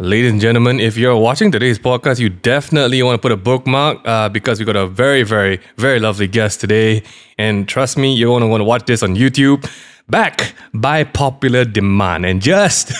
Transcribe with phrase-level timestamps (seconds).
[0.00, 3.98] Ladies and gentlemen, if you're watching today's podcast, you definitely want to put a bookmark
[4.06, 7.02] uh, because we got a very, very, very lovely guest today.
[7.36, 9.68] And trust me, you're going to want to watch this on YouTube.
[10.08, 12.26] Back by popular demand.
[12.26, 12.92] And just,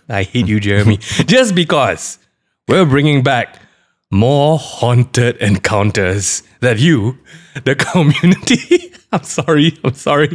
[0.10, 2.18] I hate you, Jeremy, just because
[2.68, 3.58] we're bringing back
[4.10, 7.16] more haunted encounters that you,
[7.64, 10.34] the community, I'm sorry, I'm sorry,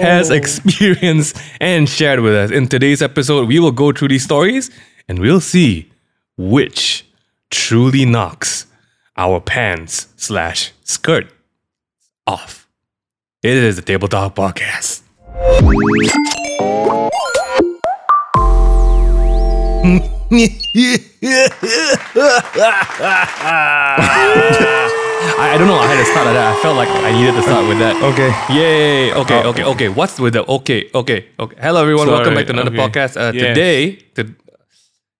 [0.00, 2.50] has experienced and shared with us.
[2.50, 4.72] In today's episode, we will go through these stories
[5.08, 5.90] and we'll see
[6.36, 7.06] which
[7.50, 8.66] truly knocks
[9.16, 11.32] our pants slash skirt
[12.26, 12.68] off.
[13.42, 15.02] It is the Table Talk Podcast.
[25.30, 25.78] I, I don't know.
[25.78, 26.56] I had to start at that.
[26.56, 27.96] I felt like I needed to start with that.
[28.02, 28.30] Okay.
[28.54, 29.12] Yay.
[29.14, 29.42] Okay.
[29.42, 29.50] Oh.
[29.50, 29.64] Okay.
[29.64, 29.88] Okay.
[29.88, 30.90] What's with the okay?
[30.94, 31.28] Okay.
[31.38, 31.56] Okay.
[31.60, 32.08] Hello, everyone.
[32.08, 32.78] Welcome Sorry, back to another okay.
[32.78, 33.16] podcast.
[33.16, 33.54] Uh, Yes.
[33.56, 34.34] Today, to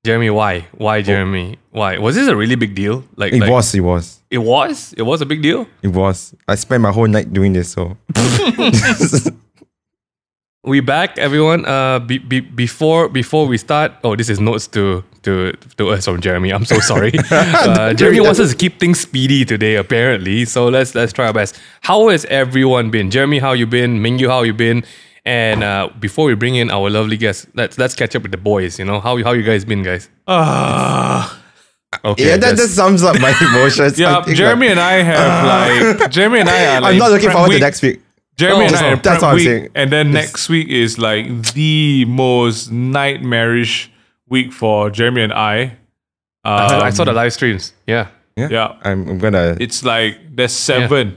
[0.09, 0.65] Jeremy, why?
[0.73, 1.59] Why, Jeremy?
[1.71, 1.99] Why?
[1.99, 3.05] Was this a really big deal?
[3.17, 4.21] Like, It like- was, it was.
[4.31, 4.95] It was.
[4.97, 5.67] It was a big deal.
[5.83, 6.35] It was.
[6.49, 7.95] I spent my whole night doing this, so
[10.65, 11.65] We back, everyone.
[11.67, 13.93] Uh, be, be, before before we start.
[14.03, 16.53] Oh, this is notes to to to us from Jeremy.
[16.53, 17.13] I'm so sorry.
[17.31, 20.45] uh, Jeremy wants us to keep things speedy today, apparently.
[20.47, 21.61] So let's let's try our best.
[21.83, 23.11] How has everyone been?
[23.11, 24.01] Jeremy, how you been?
[24.01, 24.85] Mingyu, how you been?
[25.29, 28.39] And uh, before we bring in our lovely guest, let's let's catch up with the
[28.53, 28.79] boys.
[28.79, 30.09] You know how how you guys been, guys?
[30.27, 31.39] Ah,
[32.05, 33.99] Okay, yeah, that that's- just sums up my emotions.
[33.99, 37.31] yeah, Jeremy like, and I have like Jeremy and I are like I'm not looking
[37.31, 37.59] forward week.
[37.61, 38.01] to next week.
[38.37, 39.69] Jeremy Oh, and I are that's prep what I'm week, saying.
[39.75, 43.91] and then It's- next week is like the most nightmarish
[44.29, 45.77] week for Jeremy and I.
[46.45, 47.73] Um, I saw the live streams.
[47.87, 48.09] Yeah.
[48.37, 48.77] Yeah, Yeah.
[48.83, 49.57] I'm, I'm gonna.
[49.61, 51.17] It's like there's seven,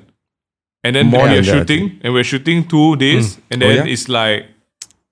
[0.84, 3.42] and then More we are than that, shooting, and we're shooting two days, hmm.
[3.52, 3.94] and Oh, then yeah?
[3.94, 4.46] it's like,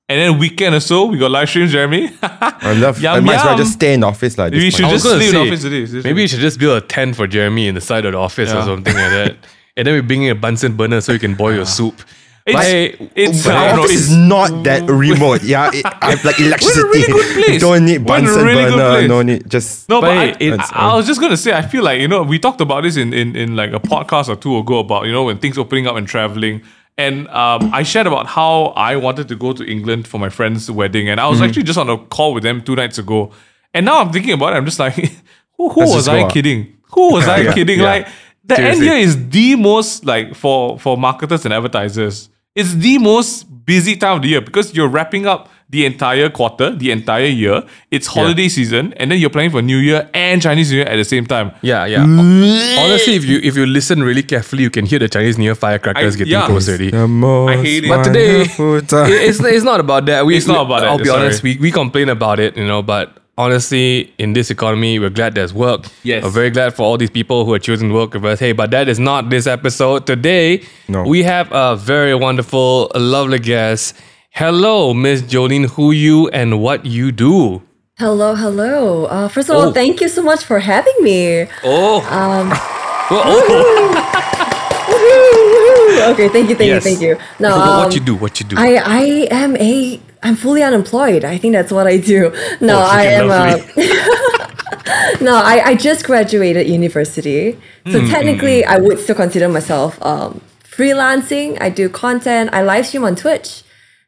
[0.08, 2.10] and then weekend or so we got live streams, Jeremy.
[2.22, 2.98] I love.
[2.98, 4.76] I Yum, might as well just stay in the office like we this.
[4.76, 5.86] should I was just gonna sleep in the office today.
[5.86, 6.10] Seriously.
[6.10, 8.50] Maybe you should just build a tent for Jeremy in the side of the office
[8.52, 9.38] or something like that.
[9.78, 12.02] And then we bring in a Bunsen burner so you can boil your soup.
[12.50, 15.44] It's, Like- it's, But I our know, office it's is not that remote.
[15.44, 16.88] Yeah, it, I have like electricity.
[16.88, 17.62] really good place.
[17.62, 19.08] Don't need We're Bunsen really burner.
[19.08, 19.50] No need.
[19.50, 21.84] Just No, but, But I, it- it- I, I was just gonna say, I feel
[21.84, 24.58] like you know we talked about this in, in in like a podcast or two
[24.58, 26.62] ago about you know when things opening up and traveling,
[26.98, 30.70] and um, I shared about how I wanted to go to England for my friend's
[30.70, 31.48] wedding, and I was Mm-hmm.
[31.48, 33.32] actually just on a call with them two nights ago,
[33.74, 34.96] and now I'm thinking about it, I'm just like,
[35.58, 36.78] who, who Let's was I go, kidding?
[36.94, 37.80] Who was I Yeah, kidding?
[37.80, 37.86] yeah.
[37.86, 38.08] Like
[38.44, 38.88] the Seriously.
[38.88, 42.30] end year is the most like for for marketers and advertisers.
[42.56, 46.76] It's the most busy time of the year because you're wrapping up the entire quarter,
[46.76, 47.62] the entire year.
[47.92, 50.96] It's holiday season, and then you're planning for New Year and Chinese New Year at
[50.96, 51.52] the same time.
[51.62, 52.02] Yeah, yeah.
[52.02, 55.54] Honestly, if you if you listen really carefully, you can hear the Chinese New Year
[55.56, 56.48] firecrackers I- getting yeah.
[56.48, 56.90] close already.
[56.90, 57.88] the most hate it.
[57.90, 60.26] But today, it- it's, it's not about that.
[60.26, 60.90] We, It's not about that.
[60.90, 61.22] I'll be sorry.
[61.26, 61.44] honest.
[61.44, 65.54] We, we complain about it, you know, but honestly, in this economy, we're glad there's
[65.54, 65.86] work.
[66.04, 66.24] Yes.
[66.24, 68.40] We're very glad for all these people who are choosing to work with us.
[68.40, 70.06] Hey, but that is not this episode.
[70.06, 71.04] Today, No.
[71.04, 73.96] we have a very wonderful, lovely guest.
[74.32, 77.62] Hello, Miss Jolene, who you and what you do.
[77.98, 79.06] Hello, hello.
[79.06, 79.60] Uh, first of Oh.
[79.68, 81.48] all, thank you so much for having me.
[81.64, 82.02] Oh.
[82.12, 82.50] Um,
[83.10, 83.42] Well, oh.
[84.92, 86.12] woohoo, woohoo.
[86.14, 86.86] okay, thank you, thank Yes.
[86.86, 87.18] you, thank you.
[87.40, 88.16] No, what um, you do?
[88.16, 88.56] What you do?
[88.56, 88.70] I
[89.02, 91.24] I am a I'm fully unemployed.
[91.24, 92.32] I think that's what I do.
[92.60, 93.28] No, Oh, I am.
[93.28, 93.90] lovely.
[93.90, 97.58] Uh, no, I, I just graduated university,
[97.92, 101.58] so Hmm, technically I would still consider myself um, freelancing.
[101.62, 102.50] I do content.
[102.54, 103.64] I live stream on Twitch,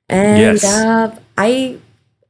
[0.10, 0.64] and Yes.
[0.66, 1.78] uh, I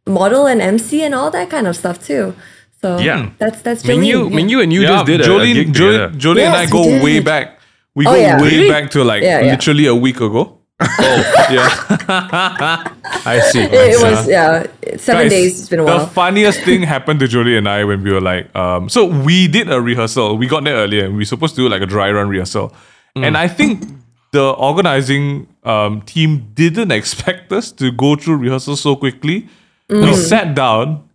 [0.05, 2.35] model and MC and all that kind of stuff too.
[2.81, 3.29] So Yeah.
[3.37, 4.35] that's that's Ming Jolene, you, yeah.
[4.35, 6.09] Ming you and you just did a, a Jolene, gig Jolene, together.
[6.17, 7.59] Jolene and I go way back.
[7.95, 8.41] We Oh, go yeah.
[8.41, 8.69] way Really?
[8.69, 9.51] back to like Yeah, yeah.
[9.51, 10.57] literally a week ago.
[10.81, 12.93] Oh, yeah.
[13.25, 13.61] I see.
[13.61, 14.65] It, it was yeah,
[14.97, 15.59] seven Guys, days.
[15.59, 15.99] It's been a while.
[15.99, 19.47] The funniest thing happened to Jolie and I when we were like, um, so we
[19.47, 20.37] did a rehearsal.
[20.37, 22.73] We got there earlier and we were supposed to do like a dry run rehearsal.
[23.15, 23.27] Mm.
[23.27, 23.83] And I think
[24.31, 29.47] the organizing um, team didn't expect us to go through rehearsal so quickly.
[29.89, 30.05] Mm.
[30.05, 31.07] We sat down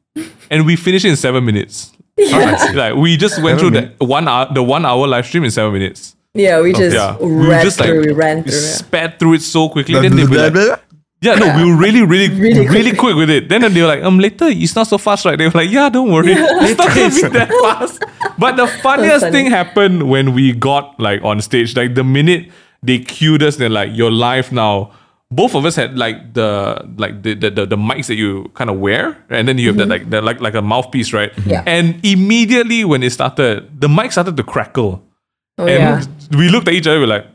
[0.51, 1.93] and we finished in seven minutes.
[2.75, 5.73] like we just went through the one hour, the one hour live stream in seven
[5.73, 6.17] minutes.
[6.39, 8.01] Yeah, we just Yeah, ran through.
[8.07, 8.53] we ran we through.
[8.61, 8.77] yeah.
[8.83, 9.95] sped through it so quickly.
[10.01, 10.81] Then they were like,
[11.23, 12.99] yeah, no, we were really, really, really, Really quick.
[13.01, 13.49] quick with it.
[13.49, 15.37] Then they were like, um, later it's not so fast, right?
[15.39, 18.03] They were like, yeah, don't worry, it's not gonna be that fast.
[18.39, 21.75] But the funniest thing happened when we got like on stage.
[21.77, 22.51] Like the minute
[22.83, 24.93] they cued us, they're like, you're live now.
[25.29, 28.71] Both of us had like the like the the, the, the mics that you kind
[28.71, 31.33] of wear, and then you have that like the, like like a mouthpiece, right?
[31.45, 31.65] Yeah.
[31.67, 35.03] And immediately when it started, the mic started to crackle,
[35.59, 36.39] Oh and yeah.
[36.39, 37.27] we looked at each other, we're like,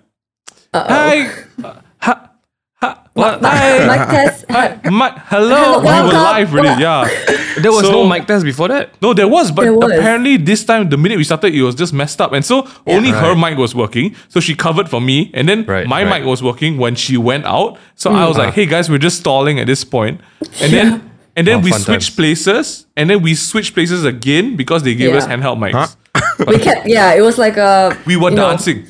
[0.74, 1.28] hi,
[1.64, 2.30] uh, ha,
[2.76, 3.42] ha, What?
[3.42, 4.46] Mic test.
[4.48, 6.14] had- Mi- hello, Hello, we were welcome.
[6.20, 6.82] live already.
[6.82, 7.08] Yeah.
[7.62, 9.00] There was no mic test before that.
[9.02, 9.92] No, there was, but There was.
[9.92, 13.10] apparently this time the minute we started, it was just messed up, and so only
[13.10, 14.16] her mic was working.
[14.30, 16.22] So she covered for me, and then Right, my right.
[16.22, 17.78] mic was working when she went out.
[17.96, 18.46] So I was Mm.
[18.46, 20.22] like, "Hey guys, we're just stalling at this point,"
[20.62, 22.10] and then and then Oh, we switched times.
[22.16, 25.98] places, and then we switched places again because they gave us handheld mics.
[26.48, 27.96] We kept, yeah, it was like a.
[28.06, 28.86] We were you know, dancing.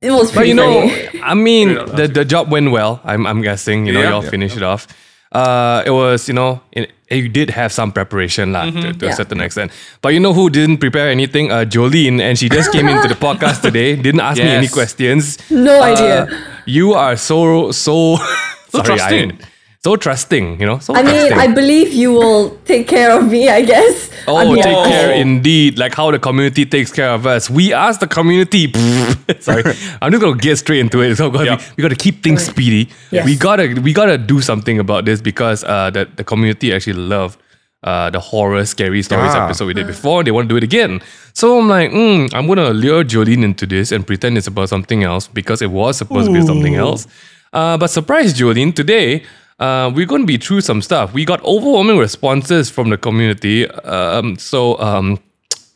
[0.00, 1.20] it was But you know, funny.
[1.22, 3.00] I mean, the, the job went well.
[3.04, 3.86] I'm, I'm guessing.
[3.86, 4.10] You know, Yeah.
[4.10, 4.30] y'all Yeah.
[4.30, 4.86] finished it off.
[5.32, 9.08] Uh, it was, you know, it, you did have some preparation lah, to, to a
[9.08, 9.14] Yeah.
[9.14, 9.72] certain extent.
[10.02, 11.50] But you know who didn't prepare anything?
[11.50, 13.96] Uh, Jolene, and she just came into the podcast today.
[13.96, 15.38] Didn't ask me any questions.
[15.50, 16.28] No Uh, idea.
[16.66, 18.16] You are so so
[18.68, 19.32] sorry, trusting.
[19.32, 19.44] I-
[19.84, 20.60] so trusting.
[20.60, 21.38] You know, so I mean, trusting.
[21.38, 24.10] I believe you will take care of me, I guess.
[24.28, 25.78] Oh, I mean, take I- care indeed.
[25.78, 27.50] Like how the community takes care of us.
[27.50, 28.72] We ask the community.
[29.40, 29.64] Sorry,
[30.00, 31.16] I'm just gonna get straight into it.
[31.16, 31.60] So we, Yeah.
[31.76, 32.88] we got to keep things speedy.
[33.10, 33.24] Yes.
[33.26, 37.38] We gotta we gotta do something about this because uh, the the community actually loved
[37.82, 39.44] uh, the horror scary stories Ah.
[39.46, 40.22] episode we did before.
[40.22, 41.00] They want to do it again.
[41.34, 45.02] So I'm like, mm, I'm gonna lure Jolene into this and pretend it's about something
[45.02, 47.08] else because it was supposed to be something else.
[47.52, 49.24] Uh, but surprise, Jolene, today
[49.58, 51.12] uh, we're going to be through some stuff.
[51.12, 53.68] We got overwhelming responses from the community.
[53.68, 55.18] Um, so um,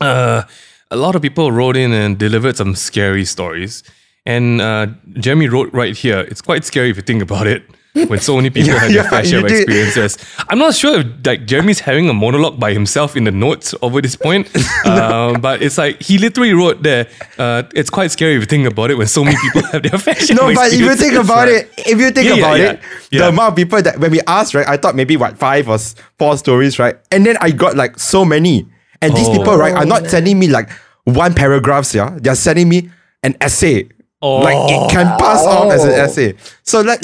[0.00, 0.43] uh,
[0.90, 3.82] a lot of people wrote in and delivered some scary stories.
[4.25, 7.62] And uh, Jeremy wrote right here, it's quite scary if you think about it.
[8.05, 10.19] When so many people Yeah, have their yeah, fair share of experiences.
[10.51, 14.03] I'm not sure if like Jeremy's having a monologue by himself in the notes over
[14.03, 14.49] this point.
[14.87, 17.07] um, but it's like he literally wrote there,
[17.39, 19.99] uh, it's quite scary if you think about it when so many people have their
[19.99, 22.81] fair share No, but if you think about it, if you think Yeah, about it,
[23.11, 25.79] the amount of people that when we asked, right, I thought maybe what five or
[26.19, 28.67] four stories, right, and then I got like so many,
[29.01, 29.33] and these Oh.
[29.39, 30.69] people, right, are not sending me like
[31.05, 32.91] one paragraphs, yeah, they're sending me
[33.23, 33.89] an essay.
[34.23, 36.03] Like it can pass off as an Oh.
[36.05, 36.35] essay.
[36.65, 37.01] So let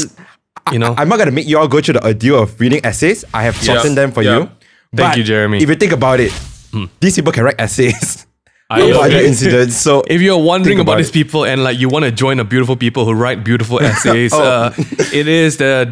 [0.70, 0.94] You know?
[0.96, 3.24] I'm not gonna make you all go through the ordeal of reading essays.
[3.34, 3.74] I have Yeah.
[3.74, 4.38] shortened them for Yeah.
[4.38, 4.40] you.
[4.94, 5.62] Thank But you, Jeremy.
[5.62, 6.32] If you think about it,
[7.00, 8.26] these people can write essays.
[8.70, 9.76] I about the incidents.
[9.76, 12.44] So If you're wondering about, about these people and like you want to join the
[12.44, 14.42] beautiful people who write beautiful essays, Oh.
[14.42, 14.72] uh,
[15.12, 15.86] it is the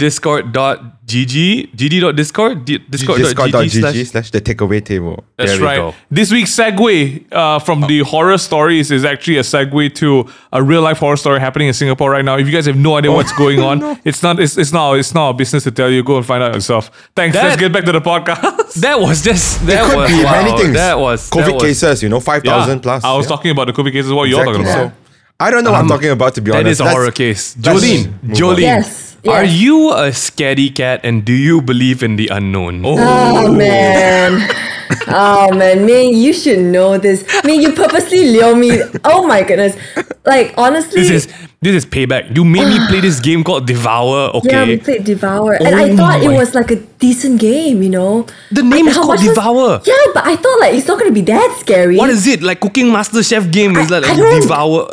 [1.10, 5.24] discord.gg, gg.discord, di- discord.gg discord.gg slash slash the takeaway table.
[5.36, 5.76] That's There we right.
[5.76, 5.94] go.
[6.10, 10.82] This week's segue uh, from the horror stories is actually a segue to a real
[10.82, 12.36] life horror story happening in Singapore right now.
[12.36, 15.14] If you guys have no idea what's going on, it's not it's, it's not it's
[15.14, 16.02] not our business to tell you.
[16.02, 16.90] Go and find out yourself.
[17.14, 17.36] Thanks.
[17.36, 18.74] That- Let's get back to the podcast.
[18.80, 20.74] That was just that It could was be wow, many things.
[20.74, 23.02] That was COVID that was, cases, you know, 5,000 plus.
[23.04, 23.28] I was Yeah.
[23.36, 24.12] talking about the COVID cases.
[24.12, 24.86] What you're talking Exactly.
[24.86, 24.96] about?
[25.40, 26.80] I don't know what I'm um, talking about to be That honest.
[26.80, 27.54] is a horror case.
[27.56, 28.12] Jolene.
[28.36, 32.84] Jolene, Yes, are you a scaredy cat and do you believe in the unknown?
[32.84, 34.48] Oh, oh man.
[35.08, 37.24] Oh man, man, you should know this.
[37.28, 38.80] I mean, you purposely lure me.
[39.04, 39.76] Oh my goodness.
[40.26, 41.32] Like honestly, This is
[41.62, 42.34] this is payback.
[42.36, 44.30] You made me play this game called Devour.
[44.40, 44.50] Okay?
[44.50, 47.82] Yeah, we played Devour, and I Oh thought it was like a decent game.
[47.82, 49.80] You know, The name Like, is called much was- Devour.
[49.86, 51.96] Yeah, but I thought like it's not gonna be that scary.
[51.96, 52.60] what is it like?
[52.60, 54.88] Cooking Master Chef game is I- like I don't- Devour.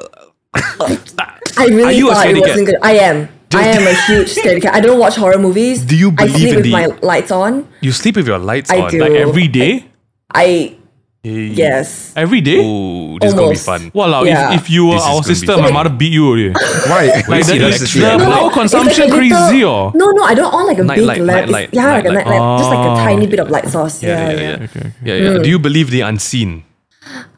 [1.57, 2.75] I really Are you a thought it wasn't good.
[2.81, 3.29] I am.
[3.53, 4.73] I am a huge scaredy cat.
[4.75, 5.83] I don't watch horror movies.
[5.85, 7.67] Do you believe I believe sleep in with the- my lights on.
[7.81, 8.91] You sleep with your lights I on.
[8.91, 8.99] do.
[8.99, 9.85] Like Like every day?
[10.33, 10.75] I
[11.23, 12.13] yes.
[12.15, 12.59] Every day?
[12.59, 13.65] Ooh, this is gonna be Almost.
[13.65, 13.91] fun.
[13.93, 14.53] Wow, Yeah.
[14.53, 15.61] if, if you were This is our gonna be sister, fun.
[15.63, 16.51] my mother beat you already.
[16.87, 17.23] Why?
[17.27, 17.59] Like see the, that?
[17.59, 18.19] the, Let's see the that.
[18.19, 19.63] power It's consumption like a little- crazy.
[19.63, 19.91] Or?
[19.95, 21.37] No, no, I don't on like a Night big light, lamp.
[21.49, 22.39] It's- light, yeah, like a night night light.
[22.39, 22.95] lamp, just like a Oh.
[22.95, 24.03] tiny bit of light source.
[24.03, 24.41] Yeah, yeah, yeah.
[24.41, 24.57] yeah.
[24.75, 24.91] yeah.
[25.03, 25.33] yeah, yeah.
[25.33, 25.45] Do hmm.
[25.55, 26.63] you believe the unseen?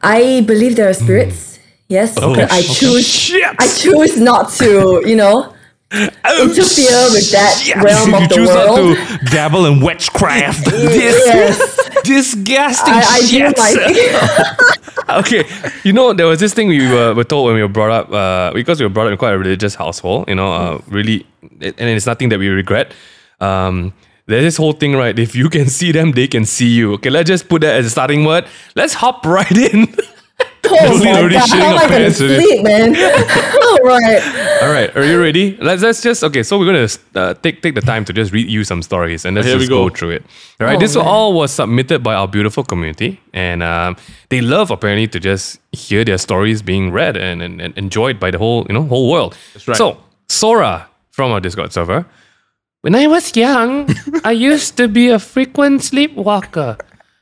[0.02, 1.49] I believe there are spirits.
[1.90, 3.06] Yes, Oh, but I choose.
[3.06, 3.42] Shit.
[3.58, 5.02] I choose not to.
[5.04, 5.54] You know,
[5.92, 8.96] interfere with that realm of you the choose world.
[8.96, 10.64] not to dabble in witchcraft.
[10.70, 13.58] this Yes, Disgusting I, I do shit.
[13.58, 15.18] my.
[15.20, 15.44] okay,
[15.84, 18.12] you know there was this thing we were, were told when we were brought up
[18.12, 20.28] uh, because we were brought up in quite a religious household.
[20.28, 21.26] You know, uh, really,
[21.60, 22.94] and it's nothing that we regret.
[23.40, 23.92] Um,
[24.26, 25.18] there's this whole thing, right?
[25.18, 26.92] If you can see them, they can see you.
[26.94, 28.46] Okay, let's just put that as a starting word.
[28.76, 29.88] Let's hop right in.
[30.64, 32.94] Oh Julie my already god, shitting how am her I gonna sleep, man?
[33.62, 34.62] All right.
[34.62, 35.56] All right, are you ready?
[35.56, 36.42] Let's let's just okay.
[36.42, 39.34] So we're gonna uh, take take the time to just read you some stories and
[39.34, 39.88] let's Here we just go.
[39.88, 39.94] go.
[39.94, 40.24] through it.
[40.60, 41.06] All right, Oh, this man.
[41.06, 43.96] all was submitted by our beautiful community, and um,
[44.28, 48.30] they love apparently to just hear their stories being read and, and, and enjoyed by
[48.30, 49.36] the whole you know whole world.
[49.54, 49.76] That's right.
[49.76, 49.98] So
[50.28, 52.04] Sora from our Discord server.
[52.82, 53.88] When I was young,
[54.24, 56.76] I used to be a frequent sleepwalker.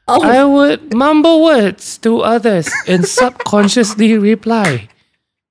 [0.09, 4.89] Oh, I would mumble words to others and subconsciously reply,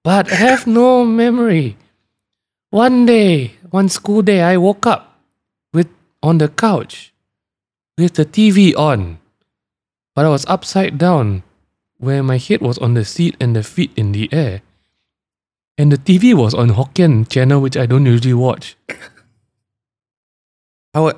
[0.03, 1.77] but have no memory.
[2.71, 5.21] One day, one school day, I woke up
[5.73, 5.87] with
[6.23, 7.13] on the couch
[7.97, 9.19] with the TV on,
[10.15, 11.43] but I was upside down,
[11.97, 14.61] where my head was on the seat and the feet in the air.
[15.77, 18.75] And the TV was on Hokkien channel, which I don't usually watch.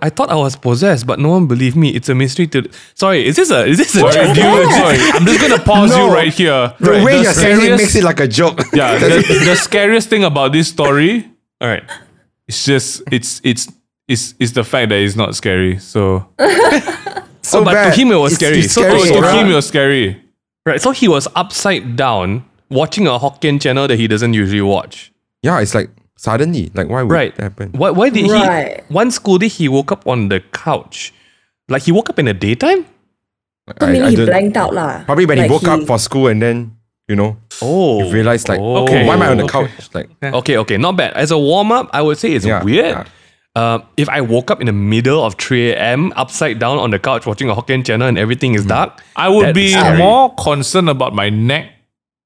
[0.01, 1.89] I, thought I was possessed, but no one believed me.
[1.95, 2.69] It's a mystery to.
[2.95, 4.35] Sorry, is this a is this a Sorry, joke?
[4.35, 4.97] dude, sorry.
[5.13, 6.07] I'm just gonna pause No.
[6.07, 6.73] you right here.
[6.79, 8.59] The Right, way the you're saying it makes it like a joke.
[8.73, 9.07] Yeah, the,
[9.45, 11.29] the scariest thing about this story
[11.61, 11.83] All right.
[12.47, 13.67] it's just it's it's
[14.07, 15.77] it's it's the fact that it's not scary.
[15.79, 16.27] So
[17.41, 17.97] so Oh, but to bad.
[17.97, 18.59] him it was It's- scary.
[18.59, 19.35] it's oh, So- oh, scary, to right?
[19.45, 20.23] him it was scary.
[20.65, 20.81] Right.
[20.81, 25.11] So he was upside down watching a Hokkien channel that he doesn't usually watch.
[25.41, 27.31] Yeah, it's like suddenly, like why would Right.
[27.37, 27.71] that happen?
[27.71, 28.83] Why, why did Right.
[28.87, 28.93] he?
[28.93, 31.13] One school day he woke up on the couch.
[31.71, 32.83] Like he woke up in the daytime?
[33.79, 35.03] So I- maybe I he blanked out lah.
[35.07, 36.75] Probably when Like he woke up for school and then
[37.07, 38.03] you know Oh.
[38.03, 38.83] he realized like, Oh.
[38.83, 39.65] okay, why am I on the Okay.
[39.67, 39.89] couch?
[39.93, 41.13] Like, Okay, okay, not bad.
[41.15, 42.85] As a warm up, I would say it's Yeah, weird.
[42.85, 43.03] yeah.
[43.55, 46.13] Uh, if I woke up in the middle of 3 a.m.
[46.15, 49.47] upside down on the couch watching a Hokkien channel and everything is dark, I would
[49.47, 49.97] That's be scary.
[49.97, 51.65] more concerned about my neck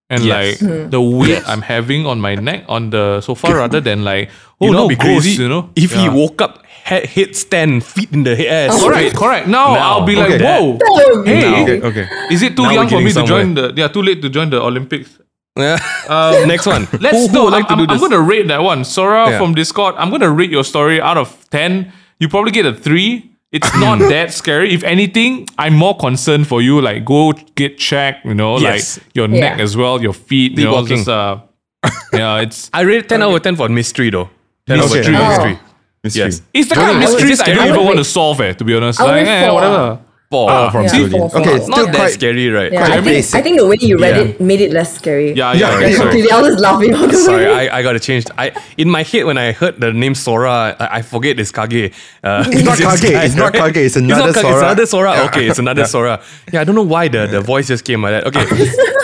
[0.09, 0.61] and Yes.
[0.61, 4.29] like the weight I'm having on my neck on the sofa rather than like
[4.61, 5.43] oh you know, no be ghosts, crazy.
[5.43, 5.69] you know.
[5.75, 9.47] if he woke up head, headstand, feet in the air, Correct, correct.
[9.47, 9.89] Now, Now.
[9.99, 10.43] I'll be like, Okay.
[10.43, 10.77] whoa.
[10.83, 12.07] Oh, Hey, okay, okay.
[12.29, 13.73] is it too Now young for me getting to join the?
[13.75, 15.17] Yeah, too late to join the Olympics.
[15.57, 15.77] Yeah.
[16.09, 16.87] Um, Next one.
[16.99, 17.43] Let's who, who no.
[17.45, 18.03] would like I'm, to do I'm, this?
[18.03, 18.83] I'm gonna rate that one.
[18.83, 19.37] Sora Yeah.
[19.39, 19.95] from Discord.
[19.97, 21.93] I'm gonna rate your story out of ten.
[22.19, 23.31] You probably get a three.
[23.53, 24.73] It's not that scary.
[24.73, 26.81] If anything, I'm more concerned for you.
[26.81, 28.25] Like, go get checked.
[28.25, 28.97] You know, Yes.
[28.97, 29.63] like your neck Yeah.
[29.63, 30.57] as well, your feet.
[30.57, 30.97] You know, Sleepwalking.
[30.97, 31.37] just uh,
[32.13, 32.41] yeah.
[32.41, 34.29] It's I rate 10 out of 10 for mystery though.
[34.67, 35.13] 10 out of Mystery.
[35.13, 35.27] 10 Oh.
[35.29, 35.59] mystery.
[36.03, 36.23] Mystery.
[36.25, 36.41] Yes.
[36.53, 38.41] it's the kind of Is it mysteries I don't even want to solve.
[38.41, 39.53] Eh, to be honest, I would like rate eh, four.
[39.55, 39.99] whatever.
[40.33, 40.49] Four.
[40.51, 40.93] Oh, from Yeah.
[40.97, 41.11] Jolene.
[41.11, 41.41] Four, four.
[41.41, 42.71] Okay, It's still not that quite scary, right?
[42.73, 43.35] Yeah, Quite I think basic.
[43.37, 44.23] I think the way you read Yeah.
[44.33, 45.29] it made it less scary.
[45.33, 45.87] Yeah, Yeah, yeah.
[45.87, 46.31] yeah, sorry.
[46.31, 47.69] I was laughing all the Sorry, way.
[47.69, 48.25] I, I gotta change.
[48.37, 48.45] I
[48.77, 51.93] in my head when I heard the name Sora, I, I forget it's Kage.
[52.23, 54.63] Uh, It's not Kage, guy, it's not Kage, it's another Kage, It's Sora.
[54.65, 55.11] another Sora.
[55.13, 55.25] Yeah.
[55.29, 56.15] Okay, it's another Sora.
[56.51, 58.25] Yeah, I don't know why the, the voice just came like that.
[58.29, 58.41] Okay,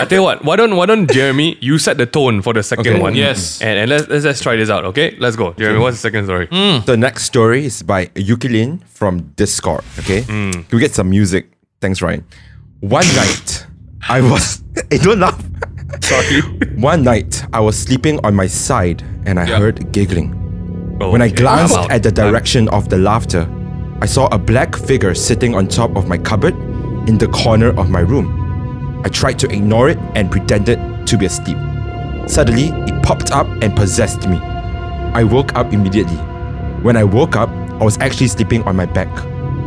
[0.01, 0.43] I tell you what.
[0.43, 2.99] Why don't why don't Jeremy you set the tone for the second Okay.
[3.05, 3.13] one?
[3.15, 3.61] Yes.
[3.61, 4.83] and, and let's, let's let's try this out.
[4.85, 5.53] Okay, let's go.
[5.61, 6.47] Jeremy, what's the second story?
[6.89, 9.83] The next story is by Yukilin from Discord.
[9.99, 10.51] Okay, Hmm.
[10.51, 11.51] Can we get some music.
[11.81, 12.23] Thanks, Ryan.
[12.79, 13.65] One night,
[14.07, 14.63] I was.
[14.89, 15.39] hey, don't laugh.
[16.01, 16.41] Sorry.
[16.91, 19.59] One night, I was sleeping on my side and I Yeah.
[19.59, 20.29] heard giggling.
[21.01, 23.43] Oh, when I glanced at the direction of the laughter,
[24.01, 26.55] I saw a black figure sitting on top of my cupboard
[27.09, 28.27] in the corner of my room.
[29.05, 31.57] I tried to ignore it and pretended to be asleep.
[32.27, 34.37] Suddenly, it popped up and possessed me.
[35.19, 36.19] I woke up immediately.
[36.85, 37.49] When I woke up,
[37.81, 39.11] I was actually sleeping on my back.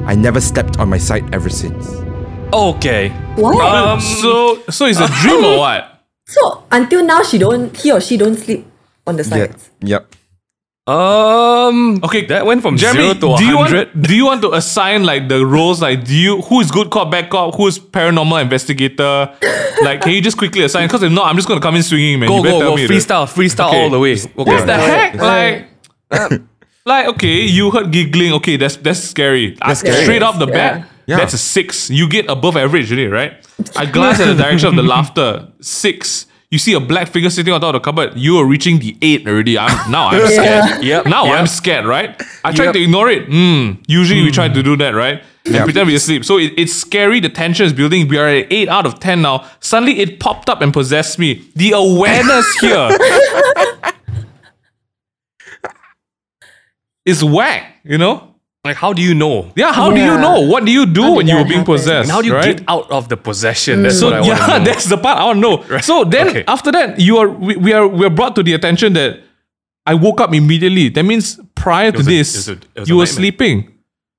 [0.06, 1.88] I never slept on my side ever since.
[2.52, 3.08] Okay.
[3.36, 3.56] What?
[3.64, 5.88] Um, So, so it's a dream or what?
[6.26, 8.66] so until now, she don't, he or she don't sleep
[9.06, 9.70] on the Yeah, sides.
[9.80, 10.06] yep.
[10.84, 12.00] Um.
[12.02, 13.94] Okay, that went from Jeremy, zero to do you hundred.
[13.94, 16.90] want do you want to assign like the roles like do you who is good
[16.90, 19.30] cop bad cop who's paranormal investigator
[19.84, 22.18] like can you just quickly assign because if not I'm just gonna come in swinging
[22.18, 22.76] man Go you better go tell go!
[22.76, 23.82] me the- Freestyle, freestyle Okay.
[23.84, 24.12] all the way.
[24.14, 24.26] Okay.
[24.34, 25.68] what the heck Right.
[26.10, 26.42] like
[26.84, 30.02] like okay you heard giggling okay that's that's scary That's scary.
[30.02, 30.84] straight off the bat Yeah.
[31.06, 31.16] Yeah.
[31.18, 33.34] that's a six you get above average really right
[33.76, 37.52] I glance at the direction of the laughter six you see a black figure sitting
[37.54, 40.84] on top of the cupboard you are reaching the eight already I'm now I'm scared
[40.84, 41.06] Yep.
[41.06, 41.38] now yep.
[41.40, 42.20] I'm scared, right?
[42.44, 42.74] I tried Yep.
[42.74, 43.28] to ignore it.
[43.28, 45.22] Mm, usually we try to do that, right?
[45.46, 46.24] And pretend we're asleep.
[46.24, 47.18] So it, it's scary.
[47.20, 48.06] The tension is building.
[48.08, 49.44] We are at 8 out of 10 now.
[49.60, 51.42] Suddenly it popped up and possessed me.
[51.56, 52.90] The awareness here
[57.04, 58.28] is whack, you know?
[58.64, 59.50] Like, how do you know?
[59.56, 60.42] Yeah, how do you know?
[60.42, 61.74] What do you do How when you were being happen?
[61.74, 62.04] possessed?
[62.04, 62.58] And how do you right?
[62.58, 63.82] get out of the possession?
[63.82, 64.64] That's So what I yeah, know.
[64.64, 65.78] that's the part I want to know.
[65.80, 66.44] So then Okay.
[66.46, 69.18] after that, you are we, we are we are brought to the attention that
[69.84, 70.90] I woke up immediately.
[70.90, 73.68] That means prior to was a- it this, was a- it was you were sleeping.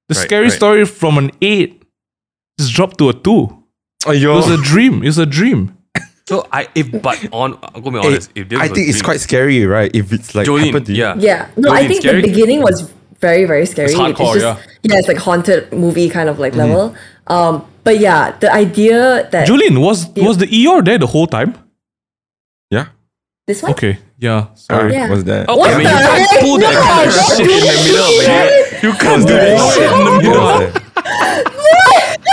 [0.09, 0.51] The Right, scary right.
[0.51, 1.83] story from an eight
[2.59, 3.63] just dropped to a two.
[4.05, 5.03] Oh, It was a dream.
[5.03, 5.77] It was a dream.
[6.25, 8.32] So I, if but on, I'm gonna be Hey, honest.
[8.36, 9.92] If this I was think it's dream- quite scary, right?
[9.94, 11.00] If it's like Jolene, happened to you.
[11.00, 11.50] yeah, Yeah.
[11.58, 12.22] No, Jolene, I think scary?
[12.22, 12.89] the beginning was
[13.20, 13.89] very, very scary.
[13.92, 14.98] It's hardcore, just, yeah.
[15.00, 16.96] it's like haunted movie kind of like level.
[17.27, 21.56] Um, but yeah, the idea that Jolene, was was the ER there the whole time?
[22.72, 22.86] Yeah.
[23.48, 23.98] this one, Okay.
[24.18, 24.48] Yeah.
[24.56, 24.94] Sorry.
[24.94, 25.10] Yeah.
[25.10, 25.50] Was that?
[25.50, 26.39] Okay, What I mean, the you can't heck?
[26.42, 28.84] pull that No, kind of don't shit in the middle of it.
[28.84, 30.44] You can't do that shit in the middle.
[30.44, 32.24] was that?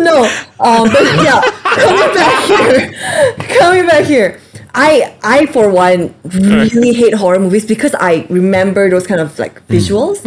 [0.00, 0.24] no.
[0.60, 1.40] Um, but yeah,
[1.76, 4.40] coming back here, coming back here.
[4.74, 9.66] I, I for one, really hate horror movies because I remember those kind of like
[9.66, 10.24] visuals.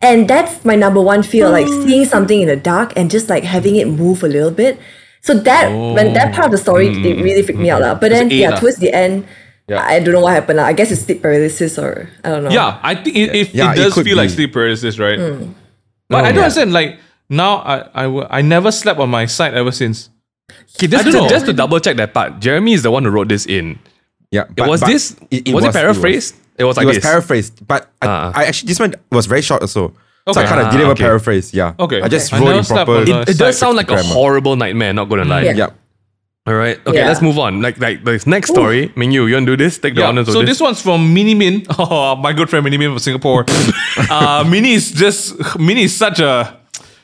[0.00, 3.44] And that's my number one fear, like seeing something in the dark and just like
[3.44, 4.78] having it move a little bit.
[5.22, 7.80] So that when that part of the story, it really freaked me out.
[7.80, 7.94] lah.
[7.94, 8.60] But then yeah, lah.
[8.60, 9.24] towards the end,
[9.66, 9.80] yeah.
[9.80, 10.58] I don't know what happened.
[10.58, 10.68] lah.
[10.68, 12.50] I guess it's sleep paralysis or I don't know.
[12.50, 15.16] Yeah, I think it, if Yeah, it it does could feel like sleep paralysis, right?
[15.18, 15.56] Hmm.
[16.10, 16.52] But I don't yeah.
[16.52, 16.72] understand.
[16.74, 20.10] Like now, I, I, I never slept on my side ever since.
[20.50, 23.28] Okay, just, I just to double check that part, Jeremy is the one who wrote
[23.28, 23.78] this in.
[24.30, 24.44] Yeah.
[24.56, 26.34] it was this was it, paraphrased?
[26.58, 27.04] It was like it was this.
[27.04, 28.32] paraphrased, but I, Ah.
[28.34, 29.94] I actually this one was very short also.
[30.32, 31.04] So I kind of Ah, didn't even okay.
[31.04, 31.52] paraphrase.
[31.52, 31.74] Yeah.
[31.78, 32.00] Okay.
[32.00, 33.02] I just I wrote never in proper.
[33.02, 34.92] It, it does sound like a horrible nightmare.
[34.92, 35.42] Not gonna lie.
[35.42, 35.52] Yeah.
[35.52, 35.70] yeah.
[36.46, 36.78] All right.
[36.86, 36.98] Okay.
[36.98, 37.08] Yeah.
[37.08, 37.60] Let's move on.
[37.62, 38.88] Like like this next story.
[38.96, 39.78] Mingyu, you want to do this?
[39.78, 40.08] Take the Yeah.
[40.08, 41.66] honors So of this one's from Mini Min.
[41.78, 43.44] Oh, my good friend Mini Min from Singapore.
[44.10, 46.56] uh, Mini is just Mini is such a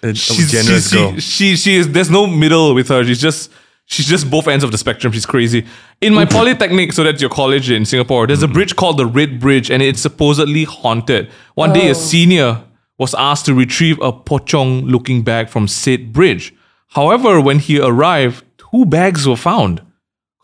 [0.03, 1.15] A she's, generous she's- girl.
[1.15, 3.05] She, she she is there's no middle with her.
[3.05, 3.51] She's just
[3.87, 5.13] she's just both ends of the spectrum.
[5.13, 5.67] She's crazy.
[6.01, 9.39] In my polytechnic, so that's your college in Singapore, there's a bridge called the Red
[9.41, 11.31] Bridge, and it's supposedly haunted.
[11.55, 12.63] One day, a senior
[12.99, 16.55] was asked to retrieve a pocong looking bag from said bridge.
[16.89, 19.83] However, when he arrived, two bags were found.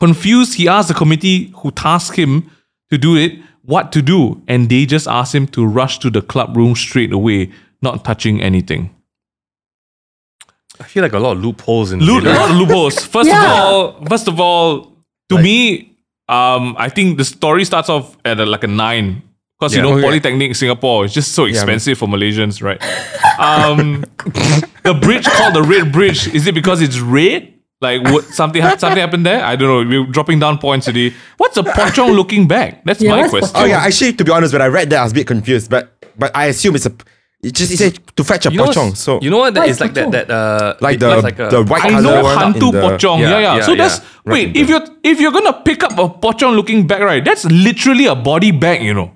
[0.01, 2.51] Confused, he asked the committee who tasked him
[2.91, 6.23] to do it what to do, and they just asked him to rush to the
[6.23, 7.51] club room straight away,
[7.83, 8.95] not touching anything.
[10.87, 13.05] I feel like a lot of loopholes in Loop, a lot of loopholes.
[13.15, 13.43] First Yeah.
[13.43, 14.93] of all, first of all,
[15.31, 15.93] to me,
[16.29, 19.23] um, I think the story starts off at a, like a nine.
[19.59, 20.03] Because you know, Okay.
[20.03, 22.81] Polytechnic Singapore is just so expensive for Malaysians, right?
[23.41, 24.05] Um,
[24.85, 26.29] the bridge called the Red Bridge.
[26.33, 27.53] Is it because it's red?
[27.81, 29.43] Like what something ha- something happened there?
[29.45, 29.91] I don't know.
[30.03, 31.13] We're dropping down points today.
[31.37, 32.85] What's a pocong looking back?
[32.85, 33.51] That's Yeah, my what's question.
[33.57, 35.69] Oh yeah, actually, to be honest, when I read that, I was a bit confused,
[35.69, 36.93] but but I assume it's a.
[37.43, 38.97] It just it said to fetch a You know, pocong.
[38.97, 39.55] So you know what?
[39.55, 41.85] That What is is like that that uh like the looks like a- the white
[41.85, 43.21] I color know one hantu in the- pocong.
[43.21, 43.57] Yeah, Yeah, yeah.
[43.57, 44.33] yeah, So that's yeah.
[44.33, 44.47] wait.
[44.47, 47.25] Right If you're if you're gonna pick up a pocong looking bag, right?
[47.25, 48.83] That's literally a body bag.
[48.83, 49.13] You know,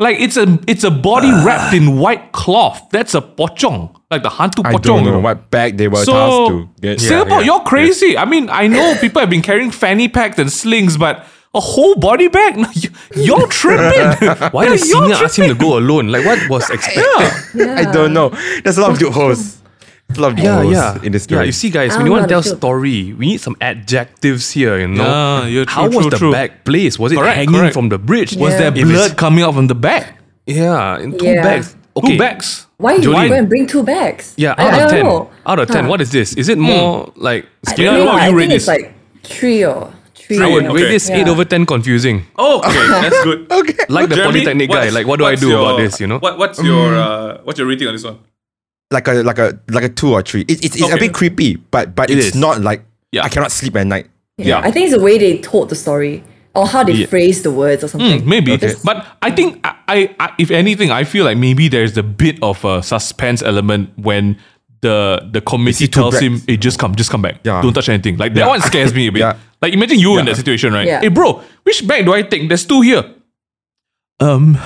[0.00, 2.82] like it's a it's a body wrapped in white cloth.
[2.90, 5.20] That's a pocong, like the hantu I don't you know know.
[5.20, 7.00] what bag they were tasked to get.
[7.00, 8.18] Singapore, yeah, you're crazy.
[8.18, 11.94] I mean, I know people have been carrying fanny packs and slings, but a whole
[11.96, 12.56] body bag?
[12.56, 14.28] No, you, you're tripping.
[14.52, 16.08] Why did you're ask him to go alone?
[16.08, 17.04] Like what was expected?
[17.68, 18.30] I don't know.
[18.62, 19.60] There's a lot of loopholes.
[20.08, 21.02] There's a lot of Yeah, loopholes yeah.
[21.02, 22.58] in this Yeah, you see, guys, I when you want to tell how to feel.
[22.58, 25.02] story, we need some adjectives here, you know?
[25.04, 26.32] Yeah, yeah, How true, was true, the true.
[26.32, 26.98] bag placed?
[26.98, 27.74] Was it Correct, hanging correct.
[27.74, 28.36] from the bridge?
[28.36, 30.04] Was there If it's- blood coming out from the bag?
[30.46, 31.42] Yeah, in two Yeah.
[31.42, 31.74] bags.
[31.96, 32.12] Okay.
[32.12, 32.66] Two bags.
[32.76, 33.28] Why you Jolene.
[33.28, 34.34] go and bring two bags?
[34.36, 35.04] Yeah, out I of don't 10.
[35.06, 35.30] know.
[35.46, 35.90] Out of 10, Huh.
[35.90, 36.34] what is this?
[36.34, 36.64] Is it hmm.
[36.64, 38.92] more like I, Yeah, don't know, what I you rate think it's like
[39.22, 39.90] three or
[40.26, 40.40] three.
[40.42, 40.92] I would or- rate Okay.
[40.92, 42.24] this 8 over 10 confusing.
[42.36, 43.50] Oh, okay, that's good.
[43.60, 43.74] okay.
[43.88, 44.88] Like the Jeremy, Polytechnic guy.
[44.90, 46.18] Like, what do I do your- about this, you know?
[46.18, 48.18] What, what's your uh, what's your rating on this one?
[48.90, 50.42] Like a like a like a two or three.
[50.42, 52.34] It, it's it's a bit creepy, but but It it's is.
[52.34, 53.24] not like Yeah.
[53.24, 54.06] I cannot sleep at night.
[54.38, 54.46] Yeah.
[54.46, 54.58] Yeah.
[54.60, 56.22] I think it's the way they told the story
[56.54, 57.06] or how they Yeah.
[57.06, 58.22] phrase the words or something.
[58.22, 58.74] Mm, maybe, Okay.
[58.84, 62.38] but I think I, I, I, if anything, I feel like maybe there's a bit
[62.42, 64.38] of a suspense element when
[64.84, 64.96] the
[65.36, 66.44] the committee see two tells him, bags.
[66.48, 67.40] "Hey, just come, just come back.
[67.44, 67.62] Yeah.
[67.62, 68.52] Don't touch anything." Like that Yeah.
[68.54, 69.20] one scares me a bit.
[69.26, 69.36] Yeah.
[69.62, 70.86] Like imagine you in that situation, right?
[70.86, 71.00] Yeah.
[71.00, 72.48] Hey, bro, which bag do I take?
[72.48, 73.04] There's two here.
[74.20, 74.58] Um,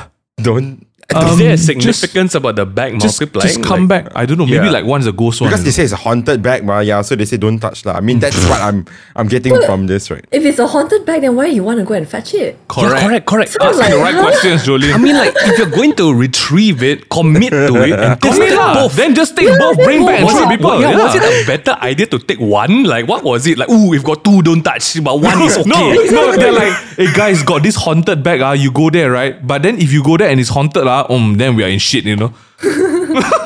[0.42, 3.48] Don't is there a Um, just- significance about the bag just, multiplying?
[3.48, 4.12] just come Like- back.
[4.14, 4.44] I don't know.
[4.44, 4.70] Maybe Yeah.
[4.72, 5.48] like one's a ghost one.
[5.48, 5.80] because they know.
[5.80, 7.00] say it's a haunted bag, ma, yeah.
[7.00, 7.94] So they say don't touch lah.
[7.96, 8.84] I mean that's what I'm
[9.16, 10.22] I'm getting from this, right?
[10.30, 12.58] If it's a haunted bag, then why do you want to go and fetch it?
[12.68, 13.50] correct, Yeah, correct, correct.
[13.56, 14.20] Sounds Asking the right huh?
[14.22, 14.92] questions, Jolene.
[14.92, 18.58] I mean, like, if you're going to retrieve it, commit to it, and Commit take
[18.58, 18.74] lah.
[18.74, 18.92] both.
[18.96, 19.76] Then just take both.
[19.80, 20.76] Bring back and was it, people.
[20.80, 20.98] yeah, yeah.
[21.04, 22.84] was it a better idea to take one?
[22.84, 23.56] Like, what was it?
[23.56, 25.70] Like, ooh, we've got two, don't touch, but one is okay.
[25.72, 28.42] No, no, they're like, hey guys, got this haunted bag.
[28.42, 29.40] Ah, you go there, right?
[29.40, 31.78] But then if you go there and it's haunted, ah, um, then we are in
[31.78, 32.32] shit, you know.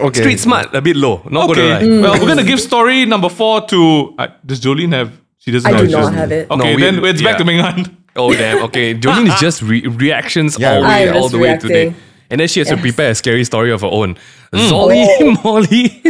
[0.00, 0.20] Okay.
[0.22, 1.22] Street smart, a bit low.
[1.30, 1.68] Not Okay.
[1.68, 2.00] gonna lie.
[2.02, 4.12] Well, we're gonna give story number four to.
[4.18, 5.12] Uh, does Jolene have?
[5.38, 5.72] She doesn't.
[5.72, 6.50] I have do not doesn't- have it.
[6.50, 7.94] Okay, No, we- then it's back to Minghan.
[8.16, 8.64] Oh damn.
[8.64, 10.72] Okay, Jolene is just re- reactions Yeah.
[10.74, 11.94] all the way, I'm all just the way today,
[12.28, 14.16] and then she has to prepare a scary story of her own.
[14.52, 15.06] Zolly
[15.44, 16.02] Molly,